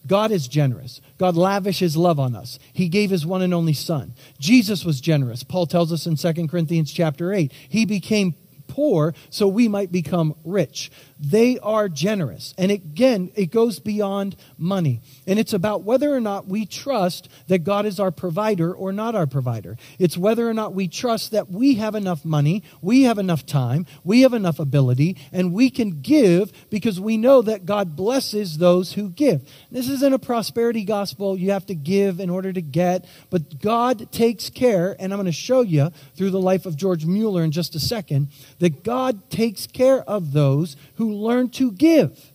[0.06, 1.00] God is generous.
[1.18, 2.58] God lavishes love on us.
[2.72, 4.14] He gave his one and only son.
[4.38, 5.44] Jesus was generous.
[5.44, 7.52] Paul tells us in 2 Corinthians chapter 8.
[7.68, 8.34] He became
[8.72, 10.90] poor so we might become rich.
[11.20, 12.54] They are generous.
[12.56, 15.02] And again, it goes beyond money.
[15.26, 19.14] And it's about whether or not we trust that God is our provider or not
[19.14, 19.76] our provider.
[19.98, 23.84] It's whether or not we trust that we have enough money, we have enough time,
[24.02, 28.94] we have enough ability, and we can give because we know that God blesses those
[28.94, 29.46] who give.
[29.70, 31.36] This isn't a prosperity gospel.
[31.36, 35.26] You have to give in order to get, but God takes care, and I'm going
[35.26, 38.28] to show you through the life of George Mueller in just a second,
[38.62, 42.30] that God takes care of those who learn to give.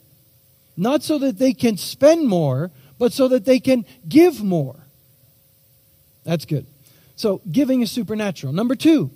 [0.75, 4.75] Not so that they can spend more, but so that they can give more.
[6.25, 6.65] That's good.
[7.15, 8.51] So, giving is supernatural.
[8.51, 9.09] Number two,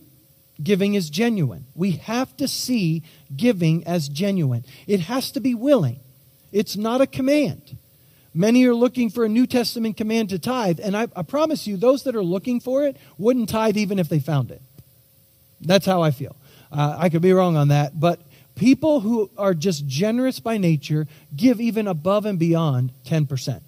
[0.63, 1.65] giving is genuine.
[1.76, 3.04] We have to see
[3.36, 6.00] giving as genuine, it has to be willing.
[6.54, 7.76] It's not a command.
[8.34, 11.76] Many are looking for a New Testament command to tithe, and I, I, promise you,
[11.76, 14.62] those that are looking for it wouldn't tithe even if they found it.
[15.60, 16.38] That's how I feel.
[16.72, 18.22] Uh, I could be wrong on that, but
[18.56, 23.62] People who are just generous by nature give even above and beyond 10%.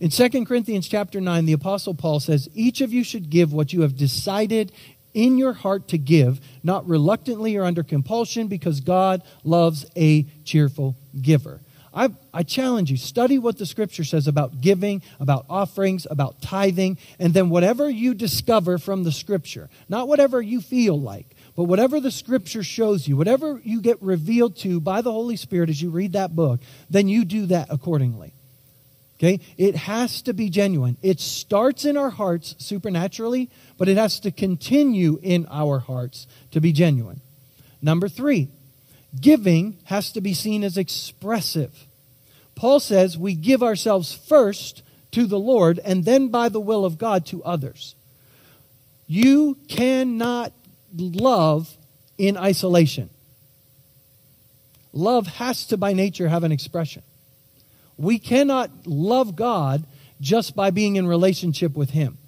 [0.00, 3.72] In 2 Corinthians chapter 9, the apostle Paul says, "Each of you should give what
[3.72, 4.72] you have decided
[5.12, 10.96] in your heart to give, not reluctantly or under compulsion, because God loves a cheerful
[11.20, 11.60] giver."
[11.92, 16.98] I, I, challenge you, study what the scripture says about giving, about offerings, about tithing,
[17.18, 22.00] and then whatever you discover from the scripture, not whatever you feel like, But whatever
[22.00, 25.90] the scripture shows you, whatever you get revealed to by the Holy Spirit as you
[25.90, 28.32] read that book, then you do that accordingly.
[29.18, 29.40] Okay?
[29.58, 30.96] It has to be genuine.
[31.02, 36.60] It starts in our hearts supernaturally, but it has to continue in our hearts to
[36.60, 37.20] be genuine.
[37.82, 38.48] Number three,
[39.18, 41.86] giving has to be seen as expressive.
[42.54, 44.82] Paul says we give ourselves first
[45.12, 47.94] to the Lord and then by the will of God to others.
[49.06, 50.52] You cannot
[50.94, 51.76] love
[52.18, 53.10] in isolation.
[54.92, 57.02] Love has to, by nature, have an expression.
[57.96, 59.84] We cannot love God
[60.20, 62.18] just by being in relationship with Him.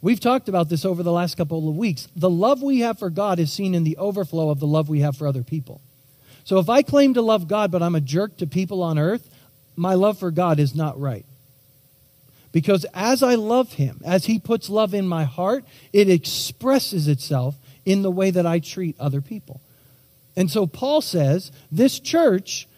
[0.00, 2.08] We've talked about this over the last couple of weeks.
[2.14, 5.00] The love we have for God is seen in the overflow of the love we
[5.00, 5.80] have for other people.
[6.44, 9.28] So if I claim to love God, but I'm a jerk to people on earth,
[9.76, 11.26] my love for God is not right.
[12.52, 17.56] Because as I love Him, as He puts love in my heart, it expresses itself
[17.88, 19.62] in the way that I treat other people.
[20.36, 22.68] And so Paul says this church,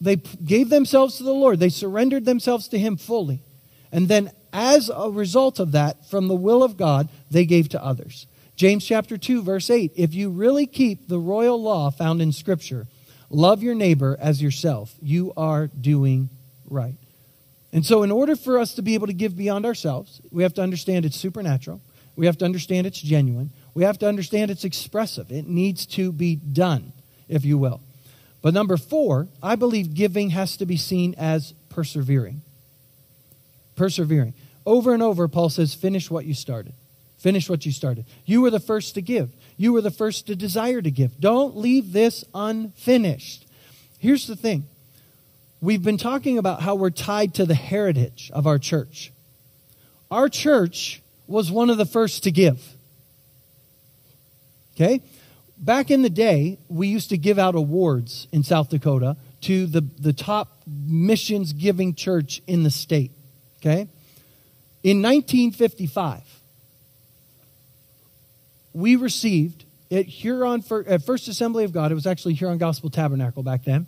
[0.00, 3.40] they gave themselves to the Lord, they surrendered themselves to Him fully.
[3.90, 7.84] And then, as a result of that, from the will of God, they gave to
[7.84, 8.28] others.
[8.54, 12.86] James chapter 2, verse 8 If you really keep the royal law found in Scripture,
[13.30, 16.30] love your neighbor as yourself, you are doing
[16.68, 16.94] right.
[17.72, 20.54] And so, in order for us to be able to give beyond ourselves, we have
[20.54, 21.80] to understand it's supernatural.
[22.14, 23.50] We have to understand it's genuine.
[23.74, 25.30] We have to understand it's expressive.
[25.30, 26.92] It needs to be done,
[27.28, 27.80] if you will.
[28.42, 32.42] But number four, I believe giving has to be seen as persevering.
[33.76, 34.34] Persevering.
[34.66, 36.72] Over and over, Paul says, finish what you started.
[37.18, 38.06] Finish what you started.
[38.24, 39.30] You were the first to give.
[39.56, 41.20] You were the first to desire to give.
[41.20, 43.46] Don't leave this unfinished.
[43.98, 44.64] Here's the thing
[45.60, 49.12] we've been talking about how we're tied to the heritage of our church.
[50.10, 52.74] Our church was one of the first to give.
[54.80, 55.02] Okay?
[55.58, 59.82] Back in the day, we used to give out awards in South Dakota to the,
[59.82, 63.10] the top missions giving church in the state.
[63.58, 63.88] Okay?
[64.82, 66.22] In 1955,
[68.72, 73.42] we received at Huron at First Assembly of God, it was actually Huron Gospel Tabernacle
[73.42, 73.86] back then,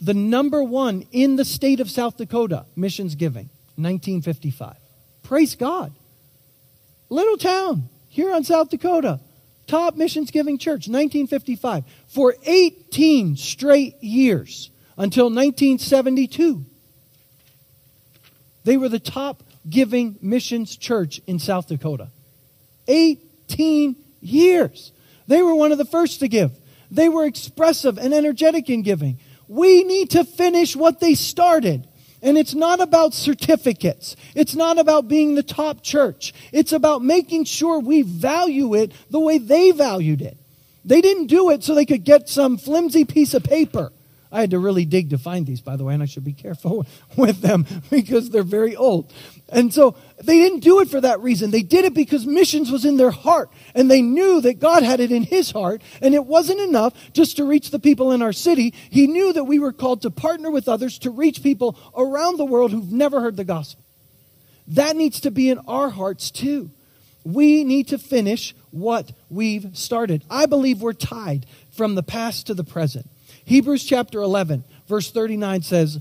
[0.00, 4.76] the number one in the state of South Dakota missions giving, 1955.
[5.24, 5.92] Praise God.
[7.10, 9.20] Little town, Huron South Dakota,
[9.68, 16.64] top missions giving church, 1955, for 18 straight years until 1972.
[18.64, 22.08] They were the top giving missions church in South Dakota.
[22.88, 24.92] 18 years.
[25.26, 26.52] They were one of the first to give.
[26.90, 29.18] They were expressive and energetic in giving.
[29.46, 31.87] We need to finish what they started.
[32.20, 34.16] And it's not about certificates.
[34.34, 36.34] It's not about being the top church.
[36.52, 40.36] It's about making sure we value it the way they valued it.
[40.84, 43.92] They didn't do it so they could get some flimsy piece of paper.
[44.30, 46.34] I had to really dig to find these, by the way, and I should be
[46.34, 46.86] careful
[47.16, 49.12] with them because they're very old.
[49.48, 51.50] And so they didn't do it for that reason.
[51.50, 55.00] They did it because missions was in their heart, and they knew that God had
[55.00, 58.32] it in His heart, and it wasn't enough just to reach the people in our
[58.32, 58.74] city.
[58.90, 62.44] He knew that we were called to partner with others to reach people around the
[62.44, 63.84] world who've never heard the gospel.
[64.68, 66.70] That needs to be in our hearts too.
[67.24, 70.24] We need to finish what we've started.
[70.30, 73.08] I believe we're tied from the past to the present.
[73.48, 75.98] Hebrews chapter 11, verse 39 says,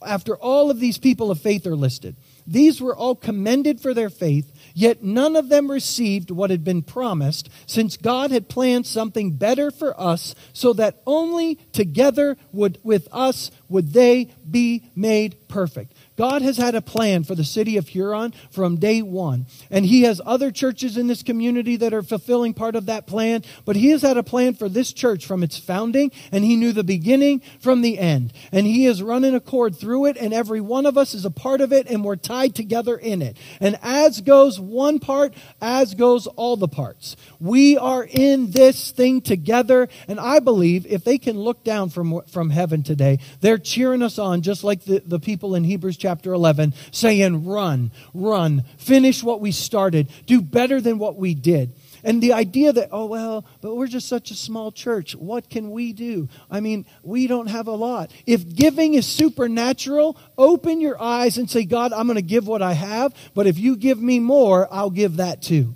[0.00, 2.14] After all of these people of faith are listed,
[2.46, 6.82] these were all commended for their faith, yet none of them received what had been
[6.82, 13.08] promised, since God had planned something better for us, so that only together would, with
[13.10, 15.92] us would they be made perfect.
[16.16, 19.46] God has had a plan for the city of Huron from day one.
[19.70, 23.42] And He has other churches in this community that are fulfilling part of that plan.
[23.64, 26.72] But He has had a plan for this church from its founding, and He knew
[26.72, 28.32] the beginning from the end.
[28.50, 31.30] And He has run an accord through it, and every one of us is a
[31.30, 33.36] part of it, and we're tied together in it.
[33.60, 37.16] And as goes one part, as goes all the parts.
[37.38, 42.22] We are in this thing together, and I believe if they can look down from,
[42.26, 46.05] from heaven today, they're cheering us on just like the, the people in Hebrews chapter
[46.06, 51.72] 11 saying, Run, run, finish what we started, do better than what we did.
[52.06, 55.16] And the idea that, oh, well, but we're just such a small church.
[55.16, 56.28] What can we do?
[56.48, 58.12] I mean, we don't have a lot.
[58.26, 62.62] If giving is supernatural, open your eyes and say, God, I'm going to give what
[62.62, 65.74] I have, but if you give me more, I'll give that too.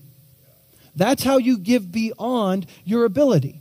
[0.95, 3.61] That's how you give beyond your ability.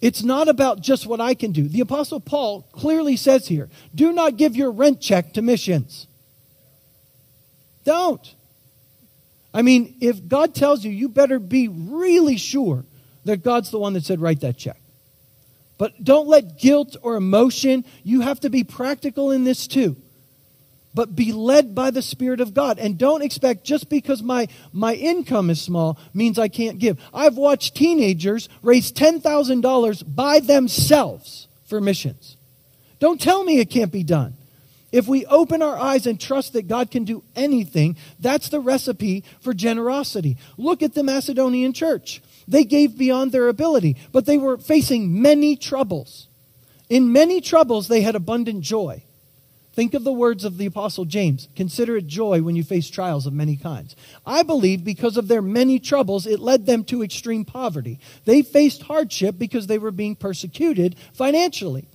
[0.00, 1.68] It's not about just what I can do.
[1.68, 6.07] The Apostle Paul clearly says here do not give your rent check to missions.
[7.88, 8.34] Don't.
[9.54, 12.84] I mean, if God tells you, you better be really sure
[13.24, 14.78] that God's the one that said, write that check.
[15.78, 19.96] But don't let guilt or emotion, you have to be practical in this too.
[20.92, 22.78] But be led by the Spirit of God.
[22.78, 27.00] And don't expect just because my, my income is small means I can't give.
[27.14, 32.36] I've watched teenagers raise $10,000 by themselves for missions.
[32.98, 34.37] Don't tell me it can't be done.
[34.90, 39.22] If we open our eyes and trust that God can do anything, that's the recipe
[39.40, 40.38] for generosity.
[40.56, 42.22] Look at the Macedonian church.
[42.46, 46.28] They gave beyond their ability, but they were facing many troubles.
[46.88, 49.02] In many troubles, they had abundant joy.
[49.74, 53.26] Think of the words of the Apostle James consider it joy when you face trials
[53.26, 53.94] of many kinds.
[54.26, 58.00] I believe because of their many troubles, it led them to extreme poverty.
[58.24, 61.86] They faced hardship because they were being persecuted financially.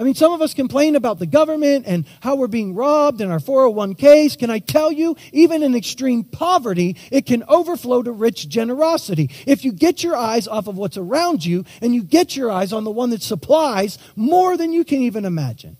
[0.00, 3.30] I mean, some of us complain about the government and how we're being robbed in
[3.30, 4.38] our 401ks.
[4.38, 9.28] Can I tell you, even in extreme poverty, it can overflow to rich generosity.
[9.44, 12.72] If you get your eyes off of what's around you and you get your eyes
[12.72, 15.76] on the one that supplies more than you can even imagine.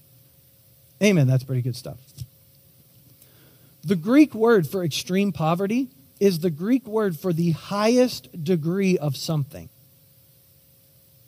[1.02, 1.26] Amen.
[1.26, 1.96] That's pretty good stuff.
[3.82, 5.88] The Greek word for extreme poverty
[6.20, 9.70] is the Greek word for the highest degree of something.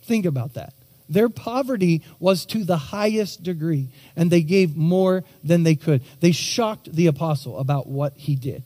[0.03, 0.75] Think about that.
[1.13, 6.03] Their poverty was to the highest degree, and they gave more than they could.
[6.21, 8.63] They shocked the apostle about what he did.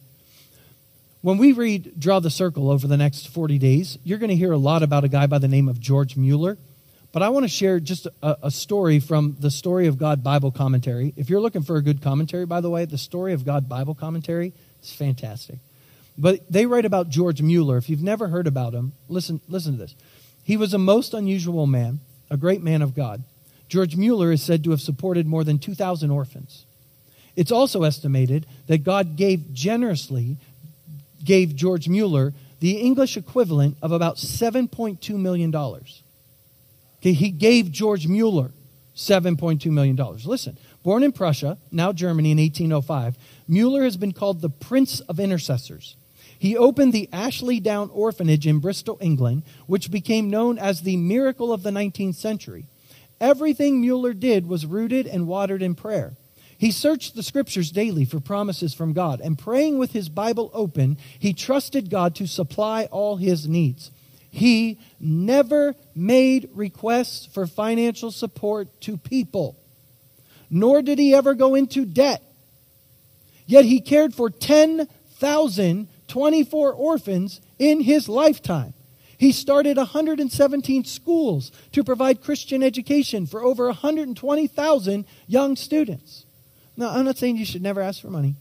[1.22, 4.52] When we read Draw the Circle over the next 40 days, you're going to hear
[4.52, 6.56] a lot about a guy by the name of George Mueller.
[7.10, 10.52] But I want to share just a, a, story from the Story of God Bible
[10.52, 11.14] commentary.
[11.16, 13.94] If you're looking for a good commentary, by the way, the Story of God Bible
[13.94, 15.58] commentary is fantastic.
[16.16, 17.76] But they write about George Mueller.
[17.76, 19.96] If you've never heard about him, listen, listen to this.
[20.44, 21.98] He was a most unusual man
[22.30, 23.22] a great man of God.
[23.68, 26.64] George Mueller is said to have supported more than 2,000 orphans.
[27.34, 30.36] It's also estimated that God gave generously,
[31.24, 35.54] gave George Mueller the English equivalent of about $7.2 million.
[35.54, 38.50] Okay, he gave George Mueller
[38.96, 39.96] $7.2 million.
[40.24, 43.16] Listen, born in Prussia, now Germany in 1805,
[43.46, 45.96] Mueller has been called the Prince of Intercessors.
[46.38, 51.52] He opened the Ashley Down Orphanage in Bristol, England, which became known as the miracle
[51.52, 52.66] of the 19th century.
[53.20, 56.12] Everything Mueller did was rooted and watered in prayer.
[56.58, 60.96] He searched the scriptures daily for promises from God, and praying with his Bible open,
[61.18, 63.90] he trusted God to supply all his needs.
[64.30, 69.56] He never made requests for financial support to people,
[70.50, 72.22] nor did he ever go into debt.
[73.46, 78.74] Yet he cared for 10,000 24 orphans in his lifetime.
[79.18, 86.26] He started 117 schools to provide Christian education for over 120,000 young students.
[86.76, 88.36] Now, I'm not saying you should never ask for money.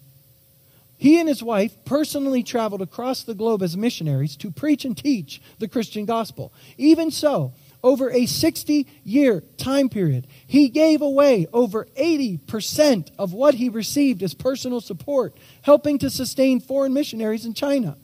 [0.97, 5.41] He and his wife personally traveled across the globe as missionaries to preach and teach
[5.59, 6.53] the Christian gospel.
[6.77, 7.53] Even so,
[7.85, 14.23] over a 60 year time period, he gave away over 80% of what he received
[14.23, 17.95] as personal support, helping to sustain foreign missionaries in China.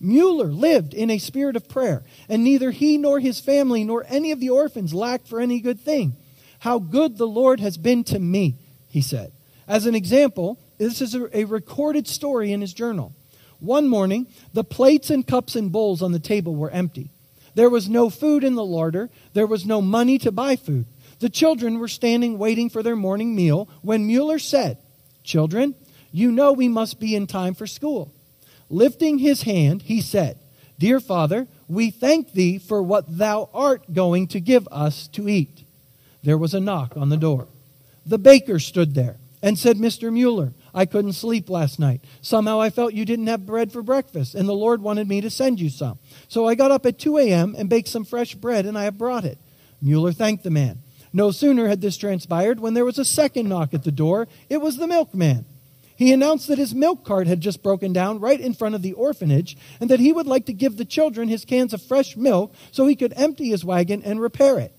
[0.00, 4.32] Mueller lived in a spirit of prayer, and neither he nor his family nor any
[4.32, 6.16] of the orphans lacked for any good thing.
[6.60, 8.56] How good the Lord has been to me,
[8.88, 9.32] he said.
[9.68, 13.14] As an example, this is a, a recorded story in his journal.
[13.58, 17.10] One morning, the plates and cups and bowls on the table were empty.
[17.56, 19.08] There was no food in the larder.
[19.32, 20.84] There was no money to buy food.
[21.20, 24.76] The children were standing waiting for their morning meal when Mueller said,
[25.24, 25.74] Children,
[26.12, 28.12] you know we must be in time for school.
[28.68, 30.38] Lifting his hand, he said,
[30.78, 35.64] Dear Father, we thank thee for what thou art going to give us to eat.
[36.22, 37.48] There was a knock on the door.
[38.04, 40.12] The baker stood there and said, Mr.
[40.12, 42.02] Mueller, I couldn't sleep last night.
[42.20, 45.30] Somehow I felt you didn't have bread for breakfast, and the Lord wanted me to
[45.30, 45.98] send you some.
[46.28, 47.56] So I got up at 2 a.m.
[47.56, 49.38] and baked some fresh bread, and I have brought it.
[49.80, 50.80] Mueller thanked the man.
[51.14, 54.28] No sooner had this transpired when there was a second knock at the door.
[54.50, 55.46] It was the milkman.
[55.96, 58.92] He announced that his milk cart had just broken down right in front of the
[58.92, 62.54] orphanage and that he would like to give the children his cans of fresh milk
[62.70, 64.74] so he could empty his wagon and repair it.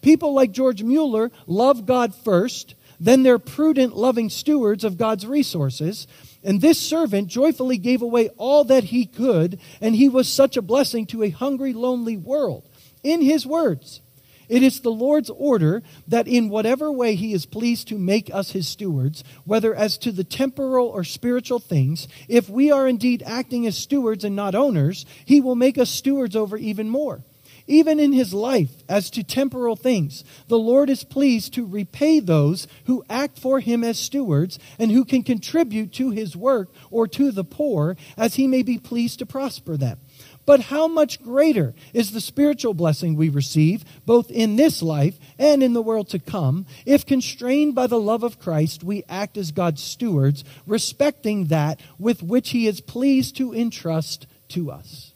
[0.00, 6.06] People like George Mueller love God first then they're prudent, loving stewards of God's resources.
[6.44, 10.62] And this servant joyfully gave away all that he could, and he was such a
[10.62, 12.68] blessing to a hungry, lonely world.
[13.02, 14.02] In his words,
[14.50, 18.50] it is the Lord's order that in whatever way he is pleased to make us
[18.50, 23.64] his stewards, whether as to the temporal or spiritual things, if we are indeed acting
[23.66, 27.22] as stewards and not owners, he will make us stewards over even more.
[27.70, 32.66] Even in his life, as to temporal things, the Lord is pleased to repay those
[32.86, 37.30] who act for him as stewards and who can contribute to his work or to
[37.30, 40.00] the poor, as he may be pleased to prosper them.
[40.44, 45.62] But how much greater is the spiritual blessing we receive, both in this life and
[45.62, 49.52] in the world to come, if constrained by the love of Christ, we act as
[49.52, 55.09] God's stewards, respecting that with which He is pleased to entrust to us.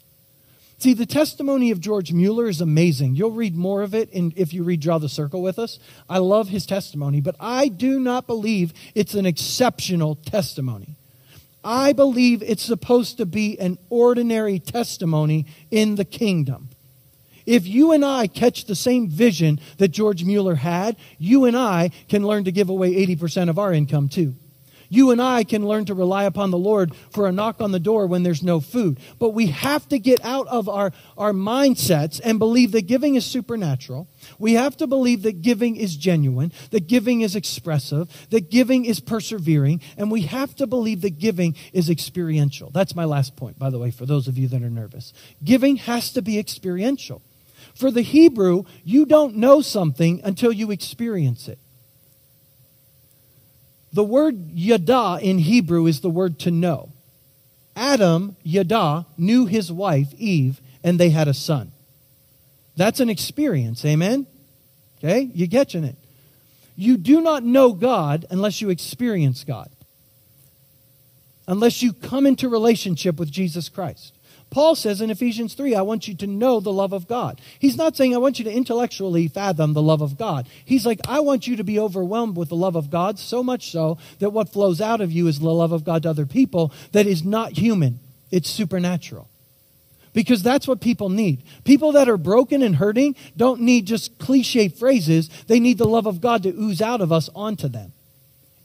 [0.85, 3.15] See, the testimony of George Mueller is amazing.
[3.15, 5.79] You'll read more of it in, if you read Draw the Circle with us.
[6.07, 10.95] I love his testimony, but I do not believe it's an exceptional testimony.
[11.63, 16.69] I believe it's supposed to be an ordinary testimony in the kingdom.
[17.47, 21.89] If you and I catch the same vision that George Mueller had, you and I
[22.09, 24.35] can learn to give away 80% of our income too.
[24.89, 27.79] You and I can learn to rely upon the Lord for a knock on the
[27.79, 28.99] door when there's no food.
[29.19, 33.25] But we have to get out of our, our mindsets and believe that giving is
[33.25, 34.07] supernatural.
[34.39, 38.99] We have to believe that giving is genuine, that giving is expressive, that giving is
[38.99, 42.69] persevering, and we have to believe that giving is experiential.
[42.71, 45.13] That's my last point, by the way, for those of you that are nervous.
[45.43, 47.21] Giving has to be experiential.
[47.75, 51.59] For the Hebrew, you don't know something until you experience it.
[53.95, 56.89] The word yada in Hebrew is the word to know.
[57.77, 61.71] Adam, yada, knew his wife, Eve, and they had a son.
[62.75, 64.27] That's an experience, amen?
[64.97, 65.95] Okay, you getting it?
[66.75, 69.69] You do not know God unless you experience God.
[71.47, 74.13] Unless you come into relationship with Jesus Christ.
[74.55, 77.41] Paul says in Ephesians 3, I want you to know the love of God.
[77.59, 80.47] He's not saying I want you to intellectually fathom the love of God.
[80.63, 83.69] He's like, I want you to be overwhelmed with the love of God, so much
[83.69, 86.71] so that what flows out of you is the love of God to other people
[86.93, 87.99] that is not human,
[88.31, 89.27] it's supernatural.
[90.13, 91.43] Because that's what people need.
[91.65, 96.05] People that are broken and hurting don't need just cliche phrases, they need the love
[96.05, 97.91] of God to ooze out of us onto them.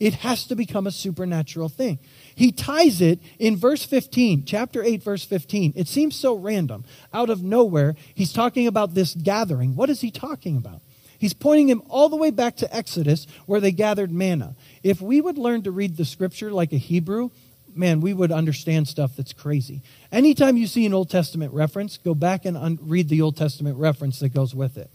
[0.01, 1.99] It has to become a supernatural thing.
[2.35, 5.75] He ties it in verse 15, chapter 8, verse 15.
[5.77, 6.85] It seems so random.
[7.13, 9.77] Out of nowhere, he's talking about this gathering.
[9.77, 10.81] What is he talking about?
[11.19, 14.57] He's pointing him all the way back to Exodus where they gathered manna.
[14.83, 17.29] If we would learn to read the scripture like a Hebrew,
[17.75, 19.83] man, we would understand stuff that's crazy.
[20.11, 23.77] Anytime you see an Old Testament reference, go back and un- read the Old Testament
[23.77, 24.91] reference that goes with it.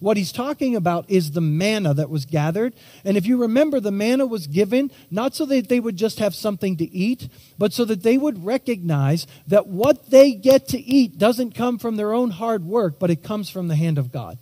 [0.00, 2.74] What he's talking about is the manna that was gathered.
[3.04, 6.34] And if you remember, the manna was given not so that they would just have
[6.34, 7.28] something to eat,
[7.58, 11.96] but so that they would recognize that what they get to eat doesn't come from
[11.96, 14.38] their own hard work, but it comes from the hand of God.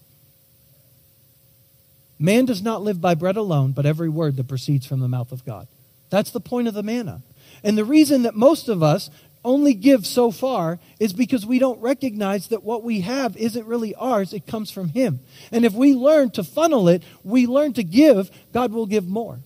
[2.18, 5.32] Man does not live by bread alone, but every word that proceeds from the mouth
[5.32, 5.68] of God.
[6.11, 7.22] That's the point of the manna.
[7.62, 9.11] And the reason that most of us
[9.47, 13.94] only give so far is because we don't recognize that what we have isn't really
[13.94, 15.20] ours, it comes from Him.
[15.53, 19.38] And if we learn to funnel it, we learn to give, God will give more.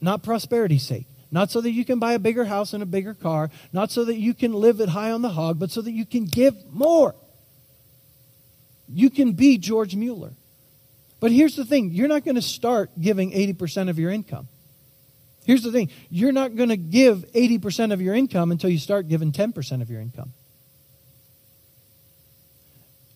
[0.00, 1.06] Not prosperity's sake.
[1.30, 3.50] Not so that you can buy a bigger house and a bigger car.
[3.72, 6.06] Not so that you can live it high on the hog, but so that you
[6.06, 7.14] can give more.
[8.88, 10.32] You can be George Mueller.
[11.20, 14.48] But here's the thing you're not going to start giving 80% of your income.
[15.48, 19.08] Here's the thing you're not going to give 80% of your income until you start
[19.08, 20.34] giving 10% of your income.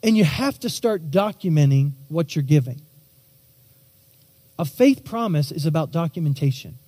[0.02, 2.80] And you have to start documenting what you're giving.
[4.58, 6.78] A faith promise is about documentation.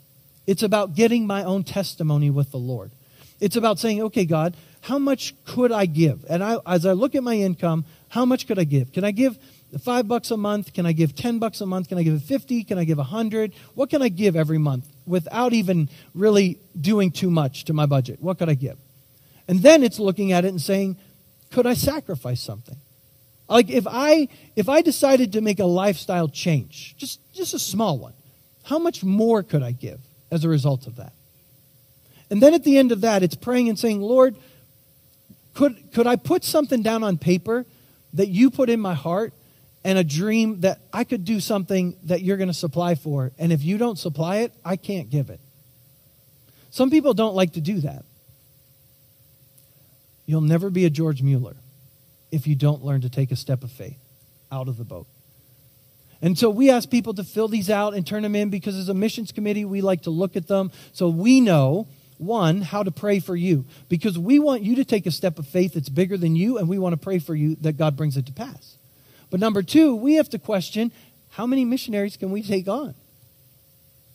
[0.47, 2.93] It's about getting my own testimony with the Lord.
[3.39, 6.25] It's about saying, okay, God, how much could I give?
[6.27, 8.93] And I, as I look at my income, how much could I give?
[8.93, 9.37] Can I give
[9.79, 10.73] five bucks a month?
[10.73, 11.91] Can I give 10 bucks a month?
[11.91, 12.65] Can I give 50?
[12.65, 13.53] Can I give 100?
[13.75, 18.21] What can I give every month without even really doing too much to my budget?
[18.21, 18.79] What could I give?
[19.47, 20.97] And then it's looking at it and saying,
[21.51, 22.77] could I sacrifice something?
[23.49, 27.99] Like if I if I decided to make a lifestyle change, just just a small
[27.99, 28.15] one,
[28.65, 30.01] how much more could I give
[30.31, 31.13] as a result of that?
[32.31, 34.37] And then at the end of that, it's praying and saying, Lord,
[35.53, 37.67] could could I put something down on paper
[38.15, 39.35] that you put in my heart
[39.85, 43.33] and a dream that I could do something that you're going to supply for.
[43.39, 45.41] And if you don't supply it, I can't give it.
[46.71, 48.05] Some people don't like to do that.
[50.27, 51.57] You'll never be a George Mueller
[52.33, 53.99] if you don't learn to take a step of faith
[54.51, 55.07] out of the boat.
[56.23, 58.89] And so we ask people to fill these out and turn them in because as
[58.89, 62.91] a missions committee, we like to look at them so we know, one, how to
[62.91, 63.67] pray for you.
[63.91, 66.69] Because we want you to take a step of faith that's bigger than you, and
[66.69, 68.79] we want to pray for you that God brings it to pass.
[69.35, 70.93] But number two, we have to question
[71.31, 72.95] how many missionaries can we take on?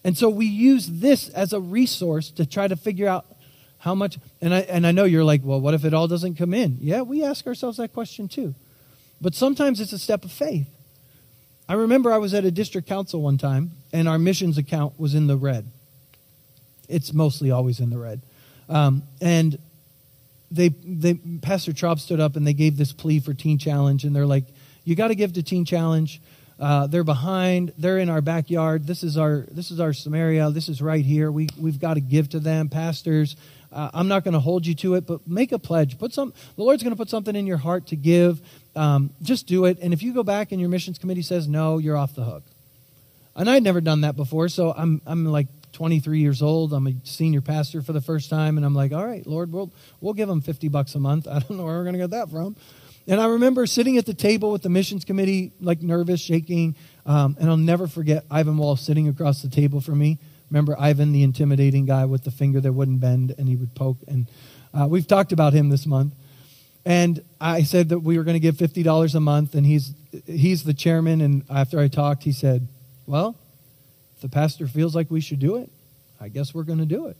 [0.01, 3.25] And so we use this as a resource to try to figure out
[3.79, 4.17] how much.
[4.39, 6.77] And I, and I know you're like, well, what if it all doesn't come in?
[6.79, 8.55] Yeah, we ask ourselves that question too.
[9.19, 10.69] But sometimes it's a step of faith.
[11.67, 15.15] I remember I was at a district council one time, and our missions account was
[15.15, 15.65] in the red.
[16.87, 18.21] It's mostly always in the red.
[18.69, 19.59] Um, and
[20.49, 24.15] they, they, Pastor Traub stood up and they gave this plea for Teen Challenge, and
[24.15, 24.45] they're like,
[24.89, 26.19] you got to give to Teen Challenge.
[26.59, 27.71] Uh, they're behind.
[27.77, 28.85] They're in our backyard.
[28.85, 30.49] This is our this is our Samaria.
[30.51, 31.31] This is right here.
[31.31, 33.37] We we've got to give to them, pastors.
[33.71, 35.97] Uh, I'm not going to hold you to it, but make a pledge.
[35.97, 36.33] Put some.
[36.57, 38.41] The Lord's going to put something in your heart to give.
[38.75, 39.77] Um, just do it.
[39.79, 42.43] And if you go back and your missions committee says no, you're off the hook.
[43.35, 46.73] And I'd never done that before, so I'm I'm like 23 years old.
[46.73, 49.71] I'm a senior pastor for the first time, and I'm like, all right, Lord, we'll
[50.01, 51.27] we'll give them 50 bucks a month.
[51.31, 52.55] I don't know where we're going to get that from.
[53.09, 56.75] And I remember sitting at the table with the missions committee, like nervous, shaking.
[57.07, 60.19] Um, and I'll never forget Ivan Wall sitting across the table from me.
[60.51, 63.97] Remember Ivan, the intimidating guy with the finger that wouldn't bend and he would poke.
[64.07, 64.27] And
[64.75, 66.13] uh, we've talked about him this month.
[66.85, 69.91] And I said that we were going to give $50 a month, and he's,
[70.25, 71.19] he's the chairman.
[71.19, 72.67] And after I talked, he said,
[73.05, 73.35] Well,
[74.15, 75.71] if the pastor feels like we should do it,
[76.21, 77.17] I guess we're going to do it.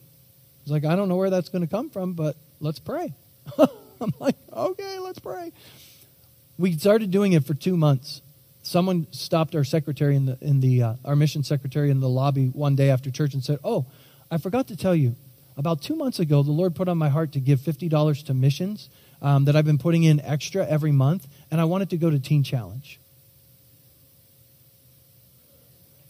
[0.64, 3.14] He's like, I don't know where that's going to come from, but let's pray.
[4.02, 4.36] I'm like,
[5.10, 5.52] let's pray.
[6.60, 8.22] We started doing it for two months.
[8.62, 12.46] Someone stopped our secretary in the in the uh, our mission secretary in the lobby
[12.50, 13.88] one day after church and said, "Oh,
[14.30, 15.16] I forgot to tell you.
[15.58, 18.36] About two months ago, the Lord put on my heart to give fifty dollars to
[18.36, 18.88] missions
[19.20, 22.20] um, that I've been putting in extra every month, and I wanted to go to
[22.20, 23.00] Teen Challenge."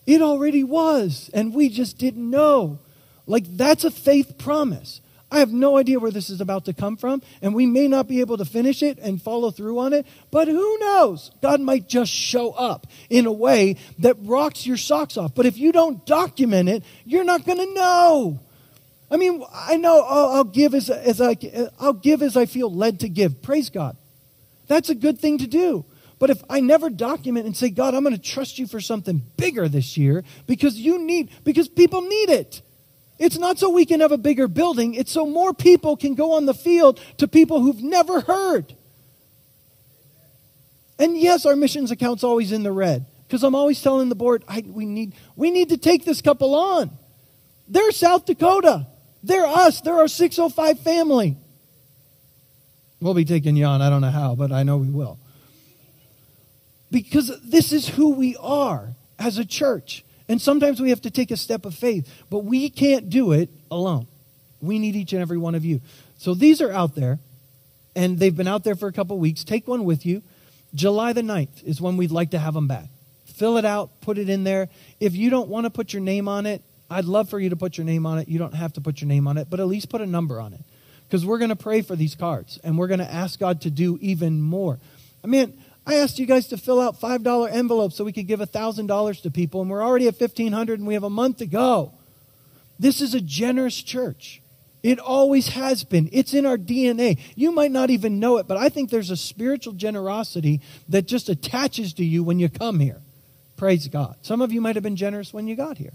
[0.05, 2.79] It already was, and we just didn't know.
[3.25, 4.99] Like that's a faith promise.
[5.31, 8.07] I have no idea where this is about to come from, and we may not
[8.07, 11.31] be able to finish it and follow through on it, but who knows?
[11.41, 15.35] God might just show up in a way that rocks your socks off.
[15.35, 18.39] But if you don't document it, you're not going to know.
[19.11, 21.35] I mean, I know I'll, I'll give as, as I,
[21.79, 23.41] I'll give as I feel led to give.
[23.41, 23.97] Praise God.
[24.67, 25.85] That's a good thing to do.
[26.19, 29.21] But if I never document and say, God, I'm going to trust you for something
[29.37, 32.61] bigger this year because you need, because people need it.
[33.19, 36.33] It's not so we can have a bigger building, it's so more people can go
[36.33, 38.73] on the field to people who've never heard.
[40.97, 44.43] And yes, our missions account's always in the red because I'm always telling the board,
[44.65, 46.91] we, need, we need to take this couple on.
[47.67, 48.87] They're South Dakota.
[49.21, 49.81] They're us.
[49.81, 51.37] They're our 605 family.
[52.99, 53.81] We'll be taking you on.
[53.81, 55.19] I don't know how, but I know we will.
[56.91, 60.03] Because this is who we are as a church.
[60.29, 63.49] And sometimes we have to take a step of faith, but we can't do it
[63.71, 64.07] alone.
[64.61, 65.81] We need each and every one of you.
[66.17, 67.19] So these are out there,
[67.95, 69.43] and they've been out there for a couple weeks.
[69.43, 70.21] Take one with you.
[70.75, 72.85] July the 9th is when we'd like to have them back.
[73.25, 74.69] Fill it out, put it in there.
[74.99, 76.61] If you don't want to put your name on it,
[76.91, 78.27] I'd love for you to put your name on it.
[78.27, 80.39] You don't have to put your name on it, but at least put a number
[80.39, 80.61] on it.
[81.07, 83.71] Because we're going to pray for these cards, and we're going to ask God to
[83.71, 84.77] do even more.
[85.23, 85.59] I mean,
[85.89, 89.31] I asked you guys to fill out $5 envelopes so we could give $1,000 to
[89.31, 91.93] people, and we're already at 1500 and we have a month to go.
[92.77, 94.39] This is a generous church.
[94.83, 96.07] It always has been.
[96.11, 97.19] It's in our DNA.
[97.35, 101.27] You might not even know it, but I think there's a spiritual generosity that just
[101.27, 103.01] attaches to you when you come here.
[103.57, 104.15] Praise God.
[104.21, 105.93] Some of you might have been generous when you got here.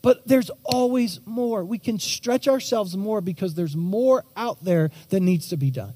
[0.00, 1.62] But there's always more.
[1.62, 5.92] We can stretch ourselves more because there's more out there that needs to be done.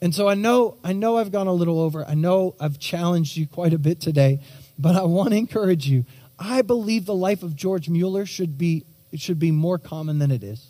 [0.00, 2.04] And so I know, I know I've gone a little over.
[2.04, 4.40] I know I've challenged you quite a bit today,
[4.78, 6.04] but I want to encourage you.
[6.38, 10.30] I believe the life of George Mueller should be, it should be more common than
[10.30, 10.66] it is.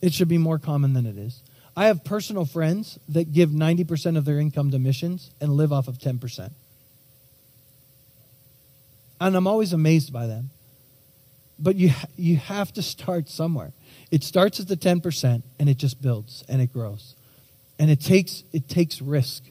[0.00, 1.42] It should be more common than it is.
[1.76, 5.86] I have personal friends that give 90% of their income to missions and live off
[5.86, 6.50] of 10%.
[9.20, 10.50] And I'm always amazed by them.
[11.58, 13.72] But you, you have to start somewhere.
[14.10, 17.14] It starts at the 10% and it just builds and it grows.
[17.80, 19.42] And it takes, it takes risk.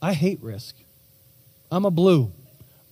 [0.00, 0.74] I hate risk.
[1.70, 2.32] I'm a blue.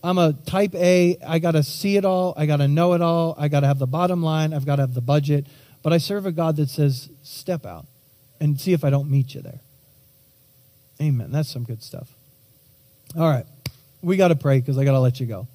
[0.05, 1.17] I'm a type A.
[1.27, 2.35] I got to see it all.
[2.37, 3.35] I got to know it all.
[3.39, 4.53] I got to have the bottom line.
[4.53, 5.47] I've got to have the budget.
[5.83, 7.87] But I serve a God that says, step out
[8.39, 9.61] and see if I don't meet you there.
[11.01, 11.33] Amen.
[11.33, 12.09] That's some good stuff.
[13.17, 13.47] All right.
[14.03, 15.49] We got to pray because I got to let you go.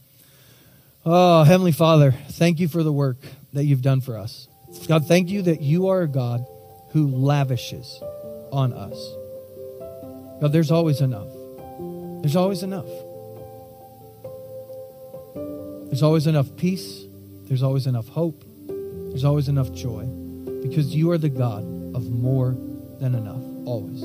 [1.06, 3.18] Oh, Heavenly Father, thank you for the work
[3.54, 4.48] that you've done for us.
[4.88, 6.44] God, thank you that you are a God
[6.94, 8.02] who lavishes
[8.52, 8.98] on us.
[10.42, 11.28] God, there's always enough.
[12.22, 12.90] There's always enough.
[15.92, 17.04] There's always enough peace.
[17.48, 18.44] There's always enough hope.
[18.68, 20.06] There's always enough joy
[20.64, 21.64] because you are the God
[21.96, 22.56] of more
[23.00, 24.02] than enough, always.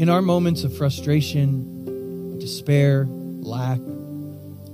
[0.00, 3.80] In our moments of frustration, despair, lack,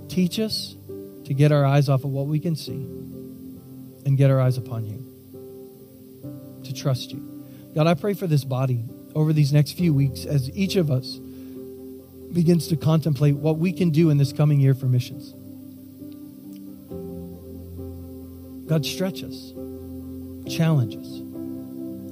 [0.09, 0.77] teach us
[1.25, 2.87] to get our eyes off of what we can see
[4.05, 5.05] and get our eyes upon you,
[6.65, 7.36] to trust you.
[7.77, 8.83] God, I pray for this body
[9.15, 11.19] over these next few weeks as each of us
[12.33, 15.35] begins to contemplate what we can do in this coming year for missions.
[18.67, 19.53] God, stretch us,
[20.51, 21.21] challenge us.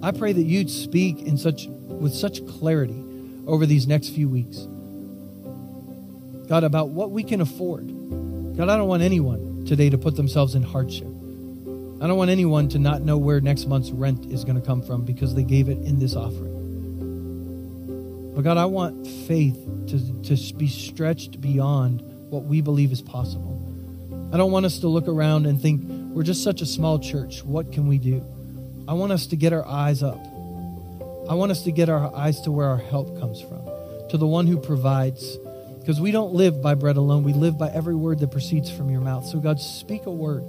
[0.03, 3.03] I pray that you'd speak in such with such clarity
[3.47, 4.59] over these next few weeks.
[6.47, 7.87] God, about what we can afford.
[8.55, 11.14] God, I don't want anyone today to put themselves in hardship.
[12.05, 14.83] I don't want anyone to not know where next month's rent is going to come
[14.83, 16.53] from because they gave it in this offering.
[18.37, 23.59] But God, I want faith to, to be stretched beyond what we believe is possible.
[24.35, 25.81] I don't want us to look around and think,
[26.15, 27.43] we're just such a small church.
[27.43, 28.23] What can we do?
[28.87, 30.23] I want us to get our eyes up.
[31.31, 33.63] I want us to get our eyes to where our help comes from,
[34.11, 35.39] to the one who provides.
[35.81, 38.91] Because we don't live by bread alone, we live by every word that proceeds from
[38.91, 39.25] your mouth.
[39.25, 40.45] So, God, speak a word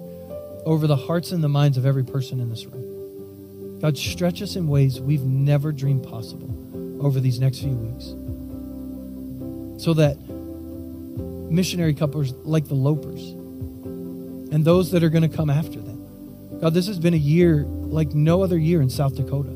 [0.66, 3.80] over the hearts and the minds of every person in this room.
[3.80, 6.50] God, stretch us in ways we've never dreamed possible
[7.06, 8.06] over these next few weeks.
[9.84, 10.18] So that
[11.52, 13.32] missionary couples like the Lopers
[14.52, 16.60] and those that are going to come after them.
[16.60, 19.52] God, this has been a year like no other year in South Dakota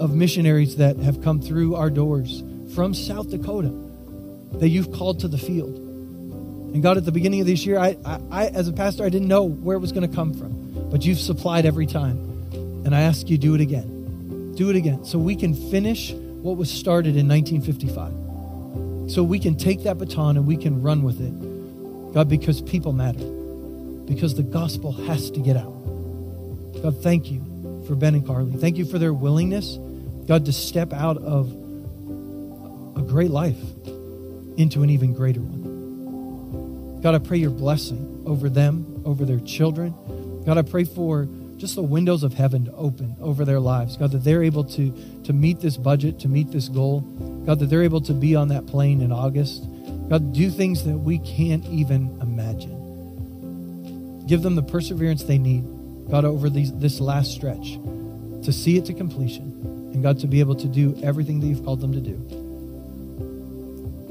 [0.00, 2.42] of missionaries that have come through our doors
[2.74, 3.72] from South Dakota
[4.58, 5.87] that you've called to the field.
[6.72, 9.08] And God, at the beginning of this year, I, I, I as a pastor, I
[9.08, 12.18] didn't know where it was going to come from, but you've supplied every time.
[12.84, 14.54] And I ask you, do it again.
[14.54, 19.10] Do it again so we can finish what was started in 1955.
[19.10, 22.12] So we can take that baton and we can run with it.
[22.12, 23.24] God, because people matter,
[24.06, 25.72] because the gospel has to get out.
[26.82, 27.40] God, thank you
[27.86, 28.52] for Ben and Carly.
[28.52, 29.78] Thank you for their willingness,
[30.26, 31.50] God, to step out of
[32.96, 33.58] a great life
[34.56, 35.57] into an even greater one.
[37.02, 39.94] God, I pray your blessing over them, over their children.
[40.44, 43.96] God, I pray for just the windows of heaven to open over their lives.
[43.96, 44.92] God, that they're able to,
[45.24, 47.00] to meet this budget, to meet this goal.
[47.46, 49.64] God, that they're able to be on that plane in August.
[50.08, 54.26] God, do things that we can't even imagine.
[54.26, 55.64] Give them the perseverance they need,
[56.10, 57.78] God, over these, this last stretch
[58.44, 59.90] to see it to completion.
[59.92, 62.16] And God, to be able to do everything that you've called them to do.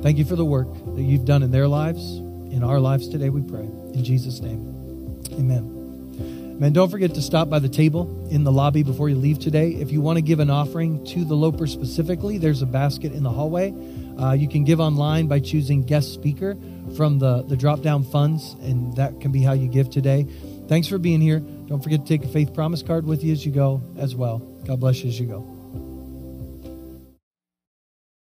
[0.01, 2.19] Thank you for the work that you've done in their lives,
[2.57, 3.65] in our lives today, we pray.
[3.93, 6.59] In Jesus' name, amen.
[6.59, 9.73] Man, don't forget to stop by the table in the lobby before you leave today.
[9.73, 13.21] If you want to give an offering to the Loper specifically, there's a basket in
[13.21, 13.75] the hallway.
[14.19, 16.57] Uh, you can give online by choosing guest speaker
[16.95, 20.25] from the, the drop down funds, and that can be how you give today.
[20.67, 21.39] Thanks for being here.
[21.39, 24.39] Don't forget to take a faith promise card with you as you go as well.
[24.65, 25.56] God bless you as you go.